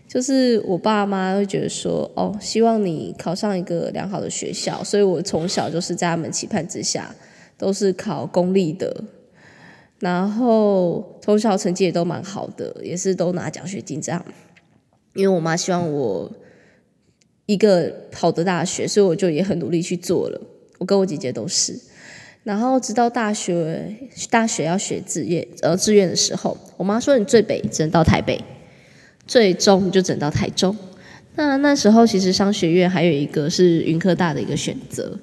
[0.07, 7.13] 就是我爸妈会觉得说，哦，希望你考上一个良好的学校，所以我从小就是在他们期盼之下，
[7.57, 9.03] 都是考公立的，
[9.99, 14.25] 然后从小成绩也都蛮好的，也是都拿奖学金这样。
[15.13, 16.31] 因为我妈希望我
[17.47, 20.39] 一个好的大学，所以我就也很努力去做了。
[20.77, 21.75] 我跟我姐姐都是。
[22.43, 23.95] 然后直到大学，
[24.29, 28.39] 大学要学志愿，呃，志愿的时候，我妈说你最北只能到台北，
[29.25, 30.73] 最中就只能到台中。
[31.35, 35.19] 那那时候其实商学院还有一个是云科大的一个选择。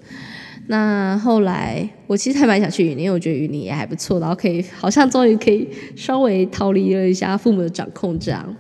[0.67, 8.55] 那后来我其实还蛮想去云林，因为我觉得云林也还不错，然后可以好像终于可以稍微逃离了一下父母的掌控这样。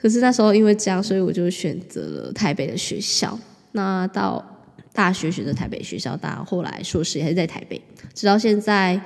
[0.00, 3.38] 可是那时候因为这样，所以我就选择了台北的学校。
[3.72, 4.54] 那到。
[4.94, 7.80] 大学选择台北学校，大后来硕士也还是在台北，
[8.14, 9.00] 直到现在，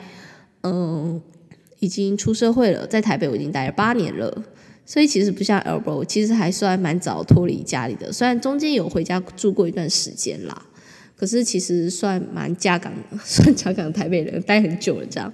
[0.63, 1.21] 嗯，
[1.81, 4.43] 已经出社会了，在台北我已经待了八年了，
[4.87, 10.65] 所以其实不像 Elbow，其实还算蛮早脱离家里的，虽然中间有回家住过一段时间啦，
[11.15, 12.91] 可是其实算蛮家港，
[13.23, 15.31] 算家港台北人，待很久了这样。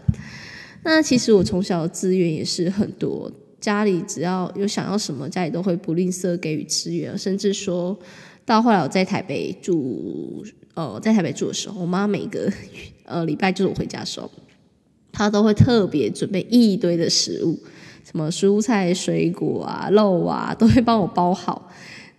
[0.82, 7.98] 那其实我从小的资源也是很多，家里只要有想要什么，家里都会不吝啬给予资源，甚至说。
[8.44, 10.42] 到后来我在台北住，
[10.72, 12.50] 呃，在台北住的时候，我妈每个
[13.04, 14.30] 呃礼拜就是我回家的时候，
[15.12, 17.58] 她都会特别准备一堆的食物，
[18.04, 21.70] 什么蔬菜、水果啊、肉啊，都会帮我包好，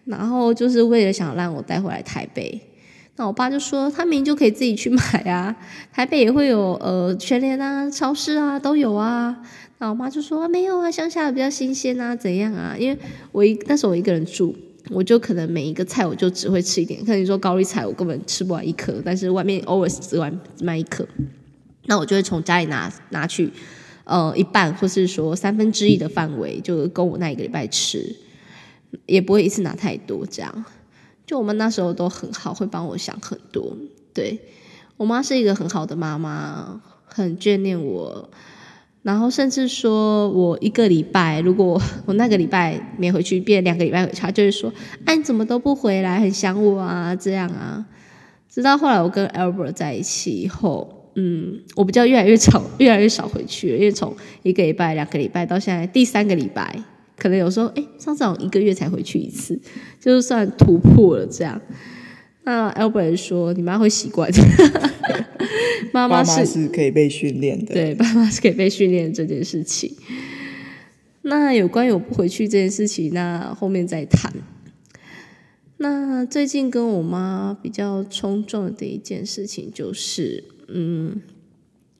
[0.06, 2.62] 然后就是为了想让我带回来台北。
[3.15, 5.56] 那我爸就说，他明明就可以自己去买啊，
[5.91, 9.36] 台北也会有呃全联啊、超市啊都有啊。
[9.80, 12.76] 那我妈就说没有啊，乡下的比较新鲜啊，怎样啊？
[12.78, 13.00] 因为
[13.32, 14.56] 我一那时候我一个人住。
[14.92, 21.08] 我就可能每一个菜我就只会吃一点，可能你说高丽菜我根本吃不完一颗，但是外面 always 只完卖一颗，
[21.86, 23.52] 那我就会从家里拿拿去，
[24.06, 28.15] 呃一半或是说三分之一的范围就够我那一个礼拜吃，
[29.06, 30.65] 也不会一次拿太多这样，
[31.28, 33.78] 就我们那时候都很好，会帮我想很多。
[34.12, 34.39] 对，
[34.98, 38.32] 我妈是一个很好的妈妈，很眷恋我。
[39.10, 44.72] 然后甚至说我一个礼拜，如果我那个礼拜没回去，变两个礼拜回去，他就会说
[45.04, 46.19] ：“哎，你怎么都不回来？
[46.19, 47.84] 很想我啊，这样啊。”
[48.48, 56.84] 直到后来我跟 Albert 在一起以后，嗯，我比较越来越少，越来越少回去了，因为从一个礼拜、两个礼拜到现在第三个礼拜。
[57.17, 59.60] 可能有时候，哎，上次我一个月才回去一次，
[60.00, 61.60] 就是算突破了这样。
[62.43, 64.30] 那 Albert 说：“你妈会习惯，
[65.94, 67.74] 妈妈是，是可以被训练的。
[67.74, 69.96] 对，爸妈是可以被训练的这件事情。
[71.22, 74.34] 那有关于我不回去这件事情，那后面再谈。
[75.78, 81.22] 那最近跟我妈比较冲撞的一件事情就是，嗯，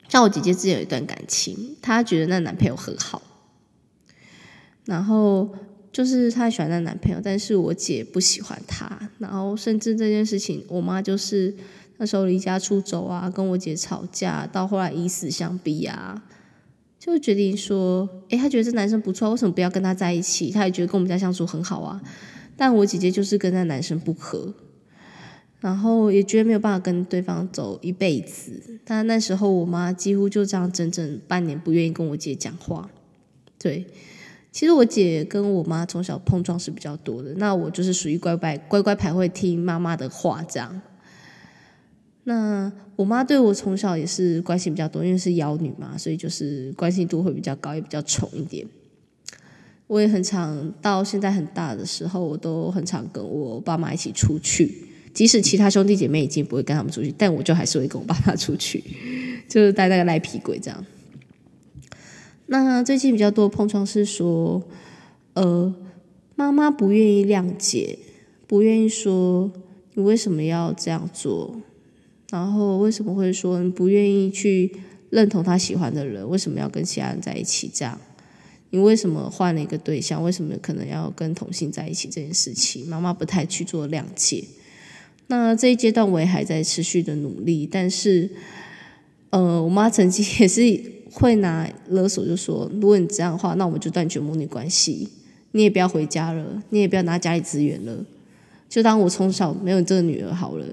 [0.08, 3.22] 像我姐姐之前有一段感情，她觉得那男朋友很好。”
[4.86, 5.50] 然后
[5.94, 9.10] 就是她喜欢那男朋友，但是我姐不喜欢他。
[9.20, 11.54] 然后甚至这件事情，我妈就是
[12.02, 16.24] 那时候离家出走啊，跟我姐吵架，到后来以死相逼啊，
[16.98, 20.50] 就决定说，诶，她觉得这男生不错，为什么不要跟他在一起？
[20.50, 22.02] 她也觉得跟我们家相处很好啊。
[22.56, 24.54] 但我姐姐就是跟那男生不合，
[25.60, 28.80] 然后也觉得没有办法跟对方走一辈子。
[28.86, 32.90] 但那时候我妈几乎就这样整整半年不愿意跟我姐讲话，
[33.58, 33.86] 对。
[34.52, 40.82] 其实我姐跟我妈从小碰撞是比较多的，那我就是属于乖乖乖乖牌，会听妈妈的话这样。
[42.30, 48.64] 那我妈对我从小也是关心比较多，因为是妖女嘛，所以就是关心度会比较高，也比较宠一点。
[49.88, 54.72] 我也很常到现在很大的时候，我都很常跟我爸妈一起出去，
[55.12, 58.84] 即使其他兄弟姐妹已经不会跟他们出去，但我就还是会跟我爸妈出去，
[59.50, 60.86] 就是带那个赖皮鬼这样。
[62.46, 64.62] 那最近比较多的碰撞是说，
[65.34, 65.74] 呃，
[66.36, 67.98] 妈妈不愿意谅解，
[68.46, 69.52] 不愿意说
[69.96, 71.60] 你为什么要这样做，
[72.30, 74.72] 然后为什么会说你不愿意去
[75.10, 77.70] 认同他喜欢的人，为什么要跟其他人在一起？
[77.74, 78.00] 这样，
[78.70, 80.24] 你为什么换了一个对象？
[80.24, 82.08] 为什么可能要跟同性在一起？
[82.08, 84.44] 这件事情，妈妈不太去做谅解。
[85.28, 88.30] 那这一阶段我也还在持续的努力，但是，
[89.30, 91.00] 呃，我妈曾经也是。
[91.12, 95.10] 会拿勒索，就说如果你这样的话，那我们就断绝母女关系，
[95.54, 98.06] 你也不要回家了，你也不要拿家里资源了，
[98.70, 100.68] 就当我从小没有这个女儿好了。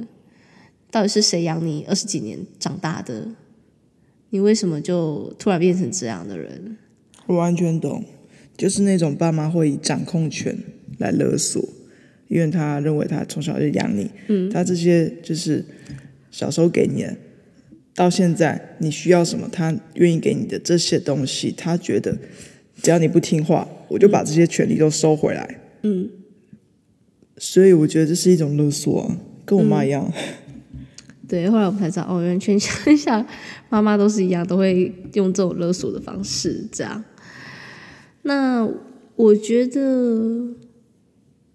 [0.97, 3.29] 到底是谁养你二十几年长大的？
[4.31, 6.79] 你为什么就突然变成这样的人？
[7.27, 8.03] 我完全懂，
[8.57, 10.57] 就是那种爸妈会以掌控权
[10.97, 11.63] 来勒索，
[12.29, 15.63] 因为他认为他从小就养你，嗯，他这些就是
[16.31, 17.15] 小时候给你的。
[17.95, 22.17] 到现在，你需要什么，他愿意给你的这些东西，他觉得
[22.81, 25.61] 只要你不听话，我就把这些权利都收回来。
[25.83, 26.09] 嗯，
[27.37, 30.11] 所以我觉得这是一种勒索啊，跟我妈一样。
[30.17, 30.23] 嗯、
[31.29, 33.27] 对，后来我们才知道，哦，原来全天 下
[33.69, 37.05] 妈妈都是一样，都会用这种勒索的方式这样。
[38.23, 38.69] 那
[39.17, 40.55] 我觉得，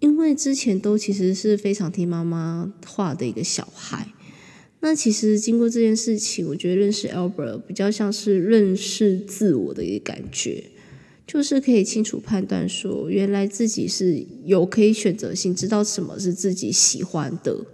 [0.00, 4.08] 因为之前都其实是非常听妈妈话的一个小孩。
[4.80, 10.64] 那其实经过这件事情，我觉得认识 Albert 比较像是认识自我的一个感觉，
[11.24, 17.64] 就是可以清楚判断说，原来自己是有可以选择性，知道什么是自己喜欢的，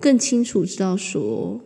[0.00, 1.60] 更清楚知道说，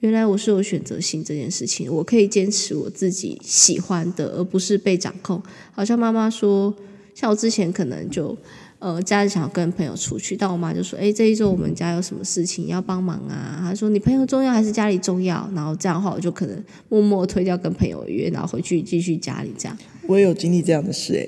[0.00, 5.42] 原来我是有选择性这件事情，我可以坚持我自己喜欢的，而不是被掌控。
[5.72, 6.74] 好像妈妈说，
[7.14, 8.36] 像我之前可能就。
[8.78, 19.76] 呃，家里想要跟朋友出去，但我妈就说：“哎，这一周我们家有什么事情要帮忙啊？”她说：“你朋友重要还是家里重要？”然后这样的话，我就可能默默推掉跟朋友约，然后回去继续家里这样。
[20.06, 21.26] 我也有经历这样的事哎，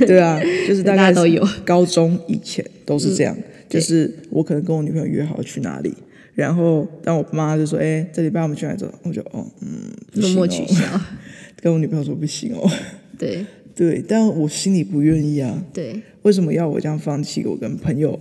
[0.06, 5.94] 对啊，就是大家都有高中以前都是这样，嗯、就是我可能跟我女朋友约好去哪里，
[6.34, 11.00] 然后当我妈就说：“哎，这礼拜我们去哪走？”我就哦，嗯，默默取消，
[11.60, 12.70] 跟我女朋友说不行哦。
[13.18, 13.44] 对。
[13.76, 15.64] 对，但我心里不愿意啊。
[15.72, 18.20] 对，为什么要我这样放弃我跟朋友、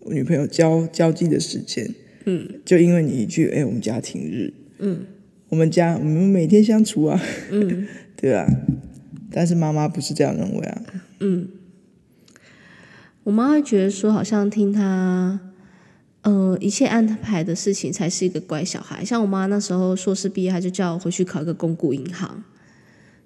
[0.00, 1.88] 我女朋友交交际的时间？
[2.24, 5.06] 嗯，就因为你一句“哎，我们家庭日”，嗯，
[5.48, 7.86] 我们家我们每天相处啊，嗯，
[8.20, 8.44] 对啊。
[9.30, 10.82] 但是妈妈不是这样认为啊。
[11.20, 11.48] 嗯，
[13.24, 15.40] 我妈会觉得说，好像听她，
[16.22, 19.02] 呃，一切安排的事情才是一个乖小孩。
[19.02, 22.44] 像我妈那时候硕士毕业，她就叫我回去考一个公股银行。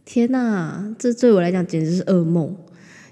[0.05, 2.57] 天呐，这对我来讲简直是噩梦，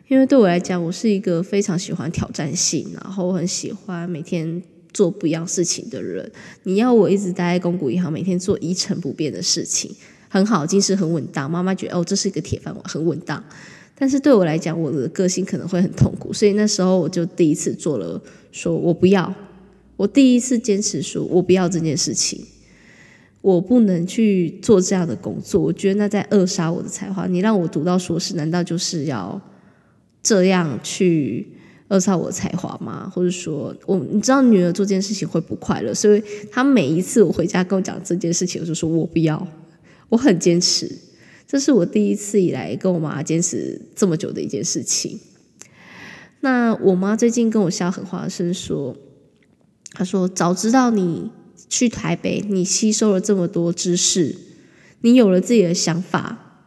[0.07, 4.63] 因为对我来讲，我是一个非常喜欢挑战性，然后很喜欢每天
[4.95, 6.31] 做不一样事情的人。
[6.63, 9.91] 你要我一直待在公股银行，每天做一成不变的事情，
[10.29, 11.51] 很好，精神很稳当。
[11.51, 13.43] 妈妈觉得哦，这是一个铁饭碗，很稳当。
[13.99, 18.21] 但是对我来讲，我的个性可能会很痛苦，所以那时候我就第一次做了，
[18.53, 19.35] 说我不要，
[19.97, 22.45] 我第一次坚持说我不要这件事情，
[23.41, 27.27] 我不能去做这样的工作，我觉得那在扼杀我的才华。
[27.27, 29.41] 你让我读到硕士，难道就是要
[30.23, 31.49] 这样去
[31.89, 33.11] 扼杀我的才华吗？
[33.15, 36.23] 或者说我，你知道女儿做这件事情会不快乐，所以
[36.53, 39.49] 她每一次我回家跟我讲这件事情，我就说我不要，
[40.11, 41.06] 我很坚持。
[41.47, 45.21] 这是我第一次以来跟我妈坚持这么久的一件事情。
[46.41, 48.97] 那我妈最近跟我笑狠话是说，
[49.93, 51.31] 她说：“早知道你
[51.69, 54.37] 去台北，你吸收了这么多知识，
[55.03, 56.65] 你有了自己的想法，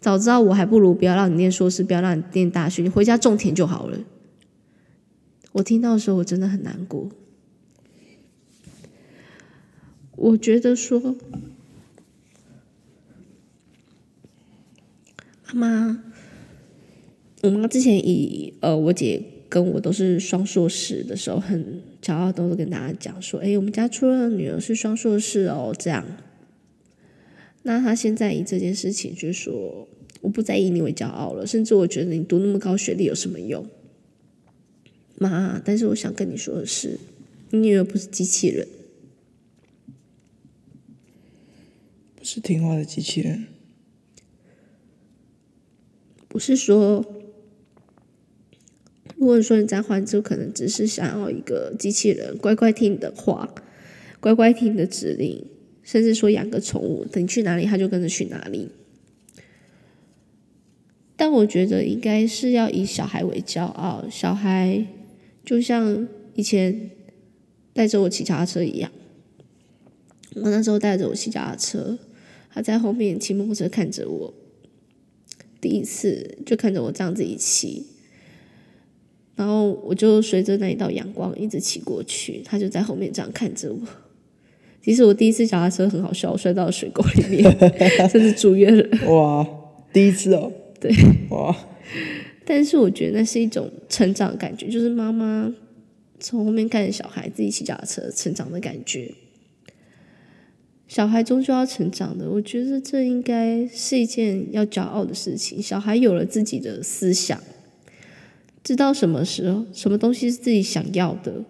[0.00, 3.98] 早知道我还不如不要让你念硕士，不要让你念大学，你回家种田就好了。”
[5.52, 7.08] 我听到的时候，我真的很难过。
[10.16, 11.16] 我觉得说。
[15.54, 16.02] 妈，
[17.42, 26.04] 我妈之前以呃，我姐跟我都是双硕士的时候，很骄傲，都是跟大家讲说：“哎，我们家出了女儿是双硕士哦。”这样。
[27.62, 29.88] 那她现在以这件事情，就说
[30.20, 33.64] 我不再以你为骄傲了，甚至我觉得你读那么高学历有什么用？
[35.18, 36.98] 妈，但是我想跟你说的是，
[37.50, 38.66] 你女儿不是机器人，
[42.16, 43.46] 不是听话的机器人。
[46.36, 47.02] 不是说，
[49.16, 53.54] 如果说你在换，就可能只是想要一个机器人，乖乖听你的话，
[54.20, 55.46] 乖乖听你的指令，
[55.82, 58.68] 甚至说养个宠物，等你去哪里，它就跟着去哪里。
[61.16, 64.84] 但我觉得应该是要以小孩为骄傲，小孩
[65.42, 66.90] 就像以前
[67.72, 68.92] 带着我骑脚踏车一样，
[70.34, 71.98] 我那时候带着我骑脚踏车，
[72.50, 74.34] 他在后面骑摩托车看着我。
[75.60, 77.86] 第一次就看着我这样子一骑，
[79.34, 83.78] 然后我就随着那一道阳光一直骑过去，他就在后面这样看着我。
[84.82, 87.42] 其实我第一次脚踏车很好笑，我摔到了水沟里面，
[88.08, 89.12] 甚至住院了。
[89.12, 89.44] 哇，
[89.92, 90.52] 第一次哦。
[90.78, 90.94] 对。
[91.30, 91.56] 哇。
[92.44, 95.52] 但是我觉得那是一种成长的感觉，就是妈妈
[96.20, 99.12] 从后面看着小孩自己骑脚踏车成长的感觉。
[100.88, 105.60] 小孩终究要成长的，我觉得这应该是一件要骄傲的事情。
[105.60, 107.42] 小孩有了自己的思想，
[108.62, 111.44] 知道什么时候、什么东西是自己想要的，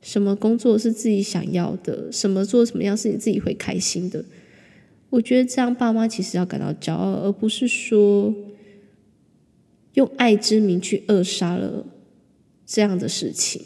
[0.00, 4.24] 什么工作是自己想要的，什么做什么样事情自己会开心的。
[5.10, 8.32] 我觉得这样爸妈其实要感到骄傲，而不是说
[9.94, 11.84] 用爱之名去扼杀了
[12.64, 13.62] 这样的事情。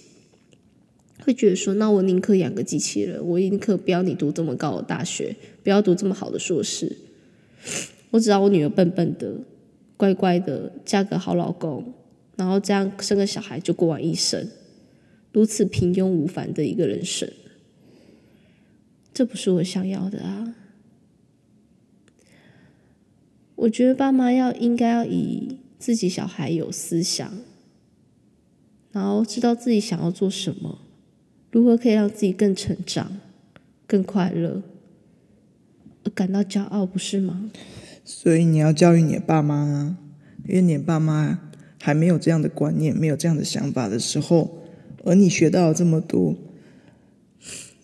[1.22, 6.96] 会觉得说，那我宁可养个机器人，我宁可不要你读这么高的大学，不要读这么好的硕士。
[8.10, 9.34] 我只要我女儿笨笨的、
[9.96, 11.92] 乖乖的，嫁个好老公，
[12.36, 14.48] 然后这样生个小孩就过完一生，
[15.32, 17.30] 如此平庸无凡的一个人生，
[19.12, 20.54] 这不是我想要的啊！
[23.56, 27.30] 我觉得爸妈要应该要以自己小孩有思想，
[28.90, 30.78] 然后知道自己想要做什么。
[31.52, 33.18] 如何可以让自己更成长、
[33.84, 34.62] 更快乐，
[36.04, 37.50] 而感到骄傲，不是吗？
[38.04, 39.98] 所以你要教育你的爸妈啊，
[40.46, 41.40] 因为你的爸妈
[41.80, 44.62] 还没有这样的观念、没有这样的想法的时候，
[45.04, 46.36] 而你学到了这么多，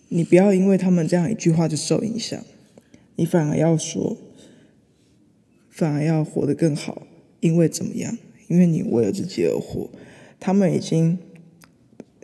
[0.07, 2.41] 你不要因为他们这样一句话就受影响，
[3.17, 4.15] 你反而要说，
[5.69, 7.05] 反而要活得更好，
[7.41, 8.17] 因为怎么样？
[8.47, 9.89] 因为你为了自己而活，
[10.39, 11.19] 他们已经。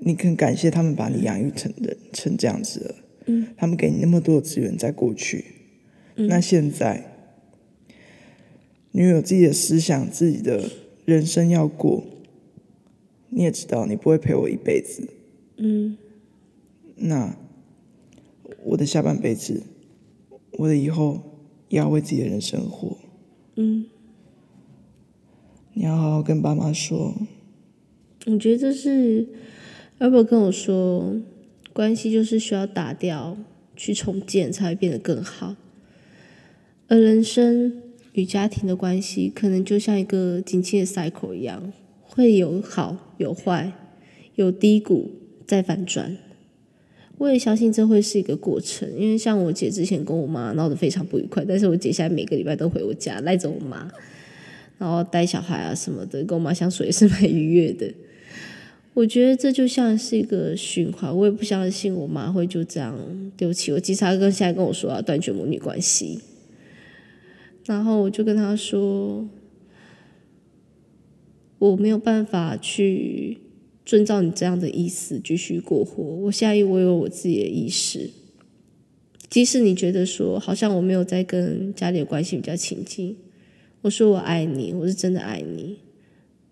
[0.05, 2.95] 你很感谢他们把你养育成人成这样子了，
[3.27, 5.45] 嗯，他们给你那么多的资源在过去，
[6.15, 7.15] 嗯，那现在
[8.91, 10.69] 你有自己的思想，自己的
[11.05, 12.03] 人生要过，
[13.29, 15.07] 你也知道你不会陪我一辈子，
[15.55, 15.97] 嗯，
[16.97, 17.37] 那
[18.65, 19.63] 我的下半辈子，
[20.57, 21.21] 我的以后
[21.69, 22.97] 也要为自己的人生活，
[23.55, 23.85] 嗯，
[25.73, 27.15] 你要好好跟爸妈说，
[28.25, 29.29] 我觉得这是。
[29.99, 31.15] 要不跟我说，
[31.71, 33.37] 关系就是需要打掉，
[33.75, 35.55] 去重建才会变得更好。
[36.89, 37.81] 而人生
[38.11, 41.71] 与家庭的关系，可能就像一个景气的 cycle 一样，
[42.01, 43.71] 会有好有坏，
[44.35, 45.11] 有低谷
[45.47, 46.17] 再反转。
[47.19, 53.89] 我也相信这会是一个过程，因为像我姐之前跟我妈闹得非常不愉快，但是我姐现在每个礼拜都回我家赖着我妈，
[54.77, 57.91] 然后带小孩啊什么的，跟我妈相处也是蛮愉悦的。
[58.93, 62.95] 我觉得这就像是一个循环，我也不相信我妈会就这样
[63.35, 63.79] 丢弃我。
[63.79, 66.19] 其实她跟现在跟我说要断绝母女关系，
[67.65, 69.27] 然后我就跟她说，
[71.57, 73.39] 我没有办法去
[73.83, 76.03] 遵照你这样的意思继续过活。
[76.03, 78.11] 我下一，我有我自己的意识。
[79.27, 83.17] 即使你觉得说好像我没有在跟家里的关系比较亲近，
[83.81, 85.77] 我说我爱你，我是真的爱你。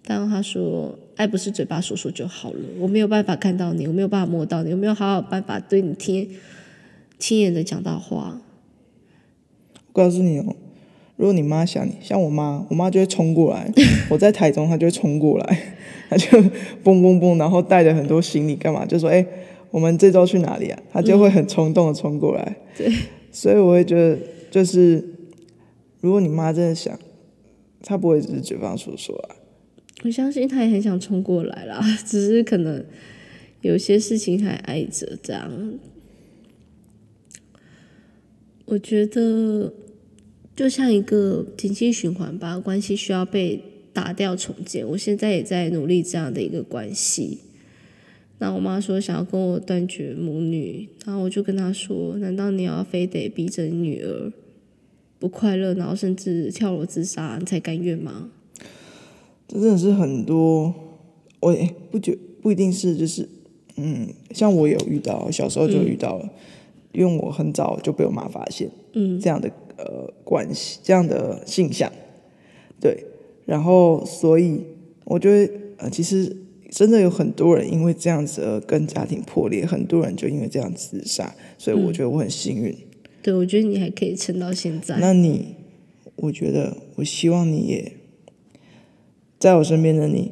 [0.04, 6.30] 但他说爱不是嘴巴说说就好了，我没有办法看到你，我没有办法摸到你，我没有好好办法对你听
[7.20, 8.42] 亲眼的讲到话。
[9.74, 10.56] 我告诉你哦，
[11.18, 13.72] 如果你妈想你，像我妈，我妈就会冲过来。
[14.10, 15.76] 我在台中，她就会冲过来，
[16.10, 16.42] 她就
[16.84, 18.86] 蹦蹦蹦，然后带着很多行李干嘛？
[18.86, 19.26] 就说哎。
[19.72, 20.78] 我们这周去哪里啊？
[20.92, 22.44] 她就会很冲动的冲过来。
[22.44, 22.94] 嗯、对，
[23.32, 24.20] 所以我会觉得，
[24.52, 25.02] 就是
[26.02, 27.00] 如果你妈真的想，
[27.82, 29.36] 她不会只是嘴巴说说啊。
[30.04, 32.84] 我相信他也很想冲过来啦， 只是可能
[33.62, 35.74] 有些事情还碍着这样。
[38.66, 39.74] 我觉得
[40.56, 43.62] 就像一个经济循环吧，关系需要被
[43.94, 44.88] 打掉重建。
[44.88, 47.40] 我现在也在努力这样的一个关系。
[48.40, 54.32] 那我妈说想要跟我断绝母女，然后我就跟她说：难道你要非得逼着女儿
[55.20, 58.32] 不快乐，然后甚至跳楼自杀，你才甘愿吗？
[59.52, 60.74] 这真的是很多，
[61.42, 63.28] 我也不觉不一定是就是，
[63.76, 66.32] 嗯，像我有遇到，小时候就遇到了，嗯、
[66.94, 71.92] 因为我很早就被我妈发现，嗯，这样的呃关系，这样的现象，
[72.80, 73.04] 对，
[73.46, 74.62] 然后所以
[75.04, 76.38] 我觉得呃其实。
[76.72, 82.72] 真的有很多人因为这样子而跟家庭破裂，很多人就因为这样自杀，所以我觉得我很幸运。
[82.72, 82.88] 嗯、
[83.22, 84.98] 对，我觉得你还可以撑到现在。
[85.02, 85.48] 那你，
[86.16, 87.92] 我觉得，我希望你也
[89.42, 90.32] 在我身边的你，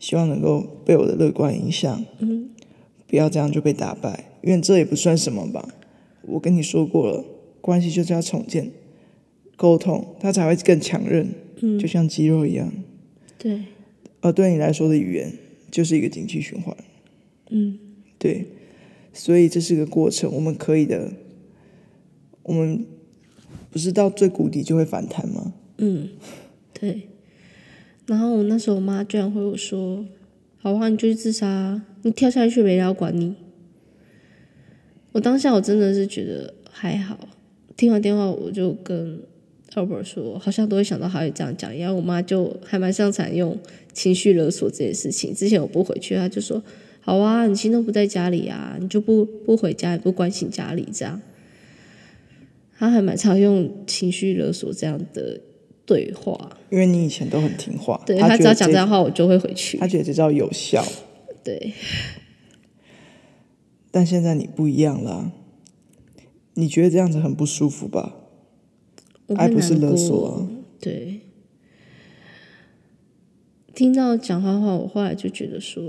[0.00, 2.48] 希望能够被我的乐观影响，嗯，
[3.06, 5.68] 不要这样就被打败，因为这也不算什么吧。
[6.22, 7.24] 我跟你说过了，
[7.60, 8.70] 关系就是要重建、
[9.54, 11.28] 沟通，它才会更强韧，
[11.60, 12.72] 嗯，就像肌肉一样。
[13.36, 13.64] 对，
[14.22, 15.32] 而对你来说的语言。
[15.70, 16.74] 就是一个经济循环，
[17.50, 17.78] 嗯，
[18.18, 18.46] 对，
[19.12, 21.12] 所以这是个过程，我们可以的。
[22.44, 22.86] 我们
[23.70, 25.52] 不是到最谷底就会反弹吗？
[25.76, 26.08] 嗯，
[26.72, 27.02] 对。
[28.08, 30.04] 然后我那时候我妈居然回我说
[30.58, 33.36] ：“好啊，你就去自杀，你跳下去没人要管你。”
[35.12, 37.28] 我当下我真的是觉得还好。
[37.76, 39.20] 听完电话我就跟。
[39.74, 43.56] Albert 说：“好像都会想到他会这样讲，然后我妈就还蛮擅长用
[43.92, 45.32] 情绪勒索这件事情。
[45.32, 46.60] 之前我不回去，她就说
[47.00, 51.20] ：‘好啊，你心都不在家里啊，你就不不回家，也不关心家里这样。’
[52.76, 55.38] 她还蛮常用情绪勒索这样的
[55.88, 56.56] 对话。
[56.70, 59.78] 因为你以前都很听话，对，他只要讲这样的话，我就会回去。
[59.78, 60.84] 他觉得这招有效，
[61.42, 61.72] 对。
[63.90, 65.32] 但现在你不一样了，
[66.54, 68.16] 你觉得这样子很不舒服吧？”
[69.34, 70.48] 爱不是勒索啊，
[70.80, 71.20] 对。
[73.74, 75.82] 听到讲话话，我后来就觉得说：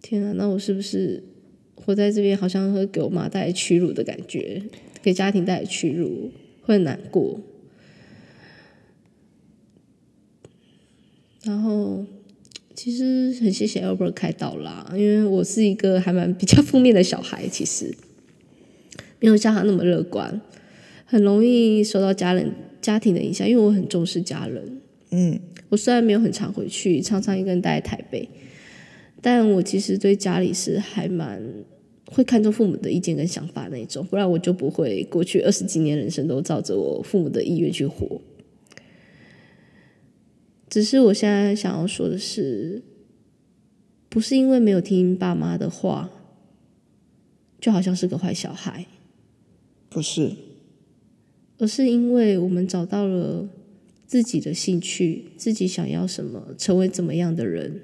[0.00, 1.22] 天啊，那我是不是
[1.74, 4.62] 活在这边，好像会给我妈带来屈辱的感觉，
[5.02, 6.30] 给家庭带来屈辱，
[6.62, 7.40] 会很难过。
[11.44, 12.04] 然后，
[12.74, 17.92] 其实很谢谢 Albert 开导啦，因为我是一个还蛮比较负面的小孩，其实
[19.18, 20.40] 没有像他那么乐观。
[21.04, 24.80] 很容易受到家人家庭的影响，因为我很重视家人。
[25.10, 25.38] 嗯，
[25.68, 28.26] 我虽然没有很常回去，常常一个人待在台北，
[29.20, 31.42] 但我其实对家里是还蛮
[32.06, 38.18] 会看重父母的意见跟想法那种，不然我就不会过去二十几年人生都照着我父母的意愿去活。
[40.72, 42.82] 只是我现在想要说的是，
[44.08, 46.08] 不是因为没有听爸妈的话，
[47.60, 48.86] 就好像是个坏小孩，
[49.90, 50.32] 不是。
[51.58, 53.46] 而是因为我们找到了
[54.06, 57.82] 自己的兴趣，自己想要什么，成为怎么样的人，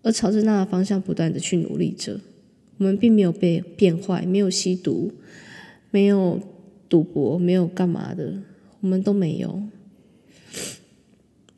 [0.00, 2.18] 而朝着那个方向不断的去努力着。
[2.78, 5.12] 我们并没有被变坏，没有吸毒，
[5.90, 6.40] 没有
[6.88, 8.38] 赌博，没有干嘛的，
[8.80, 9.62] 我们都没有，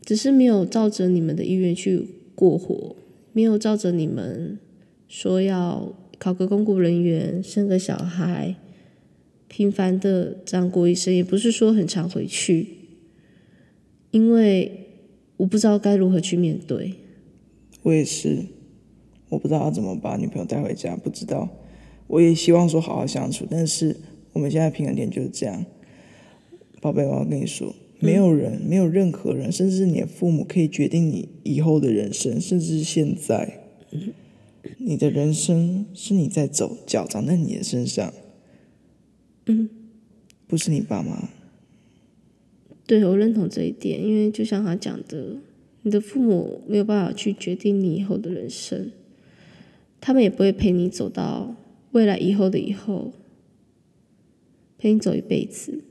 [0.09, 2.03] 只是没有照着你们的意愿去
[2.35, 2.97] 过活，
[3.35, 4.59] 没有照着你们
[5.07, 8.55] 说要考个公务人员，生个小孩。
[9.49, 12.69] 平凡的这样过一生，也不是说很常回去，
[14.11, 14.87] 因为
[15.37, 16.95] 我不知道该如何去面对。
[17.83, 18.47] 我也是，
[19.29, 21.51] 我不知道要怎么把女朋友带回家，不知道。
[22.07, 23.95] 我也希望说好好相处，但是
[24.33, 25.67] 我们现在平衡点就是这样。
[26.81, 33.61] 宝贝，我要跟你说，没有人，没有任何人，甚至是你的父母可以决定你以后的人生，甚至是现在，
[34.79, 38.13] 你的人生是你在走，脚长在你的身上。
[39.47, 39.69] 嗯，
[40.47, 41.29] 不是你爸妈。
[42.87, 45.37] 对，我认同这一点，因为就像他讲的，
[45.83, 48.93] 你的父母没有办法去决定你以后的人生，
[50.01, 51.57] 他们也不会陪你走到
[51.93, 53.13] 未来以后的以后，
[54.79, 55.83] 陪你走一辈子。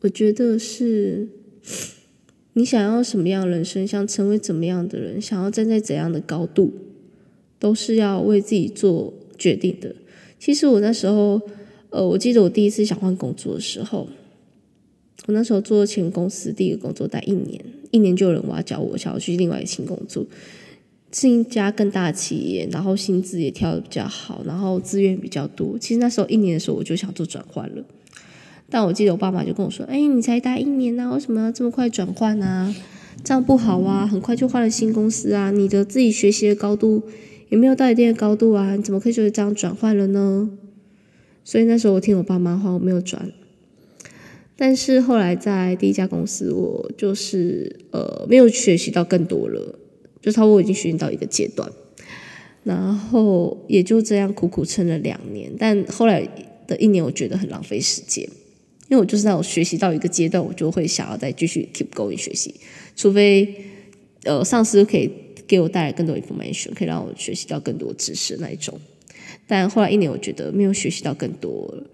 [0.00, 1.28] 我觉得是，
[2.52, 6.72] 你想要什么样人生，想成为怎么样的人，想要站在怎样的高度，
[7.58, 9.96] 都是要为自己做决定的。
[10.38, 11.40] 其实我那时候，
[11.90, 14.08] 呃，我记得我第一次想换工作的时候，
[15.26, 20.24] 我那时候做前公司第一个工作待一年，一年就有人挖角我，想要去另外一新工作，
[21.10, 25.76] 是一家更大的企业，然后薪资也调得比较好，然后资源比较多。
[25.76, 27.84] 其实那时候一年的时候，我就想做转换了。
[28.70, 32.74] 但我记得我爸妈就跟我说：“哎，你才待一年呐，为什么要这么快转换啊？
[33.24, 37.02] 这样不好啊，很快就换了新公司啊，你的自己学习的高度
[37.48, 40.50] 也没有到一定的高度啊，你怎么可以就这样转换了呢？”
[41.44, 43.32] 所以那时候我听我爸妈话，我没有转。
[44.54, 49.78] 但是后来在第一家公司，我就是呃没有学习到更多了，
[50.20, 51.70] 就差不多已经学习到一个阶段，
[52.64, 55.50] 然后也就这样苦苦撑了两年。
[55.58, 56.28] 但后来
[56.66, 58.28] 的一年，我觉得很浪费时间。
[58.88, 62.54] 因为我就是那种学习到一个阶段，我就会想要再继续 keep going 学习，
[62.96, 63.54] 除非
[64.24, 65.10] 呃上司可以
[65.46, 68.80] 给我带来更多 information，可以让我学习到更多知识那一种。
[69.46, 71.86] 但后来一年，我觉得没有学习到更多了，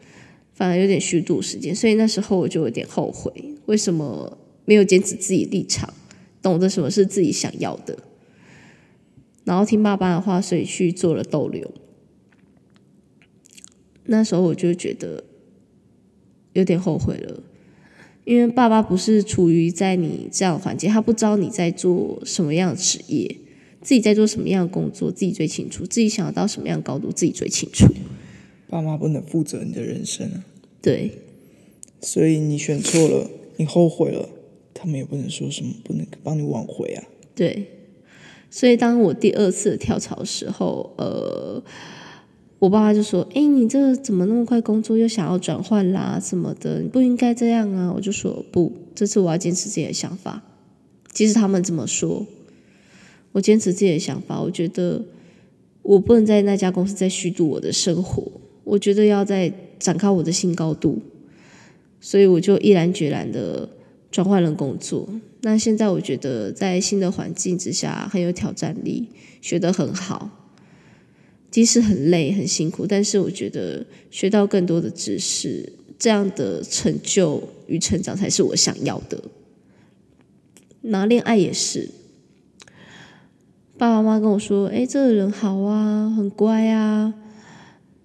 [0.53, 3.33] 反而有点虚度时间，所以那时候我就有点后悔，
[3.67, 5.93] 为什么没有坚持自己立场，
[6.41, 7.99] 懂得什么是自己想要的，
[9.43, 11.73] 然后听爸爸的话，所以去做了逗留。
[14.05, 15.25] 那时候我就觉得。
[16.55, 17.43] 有点后悔了，
[18.25, 23.37] 因为爸爸不是处于在你这样的环境，他不知道你在做什么样的职业，
[23.83, 27.93] 自己在做什么样的工作，自己最清楚，自己想要到什么样的高度，自己最清楚。
[28.69, 30.45] 爸妈不能负责你的人生啊。
[30.81, 31.11] 对。
[32.01, 34.29] 所以你选错了，你后悔了，
[34.73, 37.05] 他们也不能说什么，不能帮你挽回啊。
[37.35, 37.67] 对。
[38.51, 41.63] 所以当我第二次跳槽的时候，呃。
[42.65, 46.81] 我爸爸就说：“哎，你这怎么那么快工作又想要转换啦什么的？
[46.81, 50.43] 你不应该这样啊！”我就说：“不，这次我要坚持自己的想法。
[51.13, 52.27] 即使他们这么说，
[53.33, 54.41] 我坚持自己的想法。
[54.41, 55.05] 我觉得
[55.83, 58.33] 我不能在那家公司再虚度我的生活。
[58.65, 61.03] 我觉得要再展开我的新高度，
[62.01, 63.69] 所以我就毅然决然的
[64.11, 65.07] 转换了工作。
[65.43, 69.09] 那现在我觉得在新的环境之下很有挑战力，
[69.43, 70.31] 学得很好。”
[71.55, 79.23] 即使很累很辛苦，但是我觉得学到更多的知识，这样的成就与成长才是我想要的。
[80.81, 81.91] 那恋爱也是，
[83.79, 87.15] 爸爸妈妈跟我说：“哎，这个人好啊，很乖啊，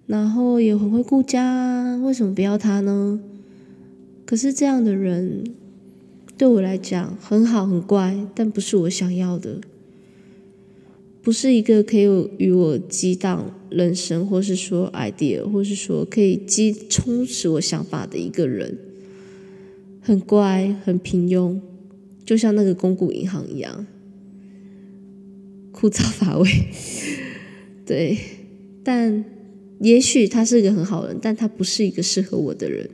[0.05, 3.19] 然后也很会顾家啊，为什么不要他呢？”
[4.27, 5.55] 可是这样的人
[6.37, 9.59] 对我来讲很好很乖，但不是我想要的。
[11.29, 12.07] 不是一个可以
[12.39, 18.75] 与我激荡人生，或是说 idea，或是说可以激充实我想法的一个人。
[20.01, 21.59] 很乖，很平庸，
[22.25, 23.85] 就像那个公股银行一样，
[25.71, 26.49] 枯燥乏味。
[27.85, 28.17] 对，
[28.83, 29.23] 但
[29.81, 32.89] 也许他是一个很好人，但他不是一个适合我的人。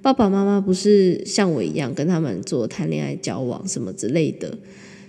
[0.00, 4.56] 爸爸妈妈不是像我一样跟他们做谈恋爱、交往什么之类的。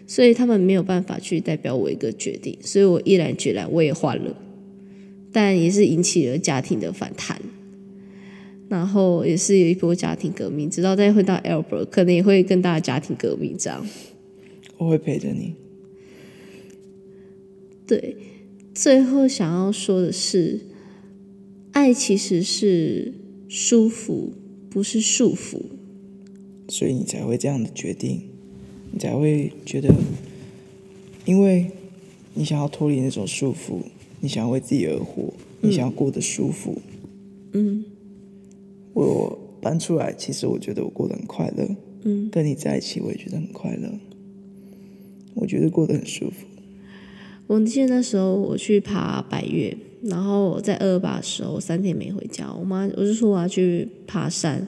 [0.08, 4.36] 所以他们没有办法去代表我一个决定，所以我毅然决然我也换了，
[5.34, 7.42] 但也是引起了家庭的反弹，
[8.70, 13.86] 然后也是有一波家庭革命，直到再回到 Albert，可能也会更大的家庭革命这样。
[14.78, 15.56] 我会陪着你。
[17.86, 18.16] 对，
[18.74, 20.62] 最后想要说的是，
[21.72, 23.14] 爱其实是
[23.50, 24.34] 舒服，
[24.70, 25.64] 不是束缚，
[26.70, 28.27] 所以你才会这样的决定。
[28.92, 29.94] 你才会觉得，
[31.26, 31.72] 因为
[32.34, 33.82] 你想要脱离那种束缚，
[34.20, 36.82] 你想要为自己而活，你想要过得舒服。
[37.54, 37.84] 嗯，
[38.94, 41.68] 我搬出来，其实我觉得我过得很快乐。
[42.04, 43.90] 嗯，跟你在一起，我也觉得很快乐。
[45.36, 46.46] 我觉得过得很舒服。
[47.48, 54.68] 我记得那时候我去爬百岳，然后我在二二八的时候我三天没回家，我妈我就说我要去爬山。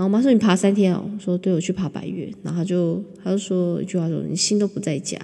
[0.00, 5.18] 然后我妈说：“你爬三天哦。”我说：“对，我去爬白月。”然后她就她就说一句话说：“你心都不在家。”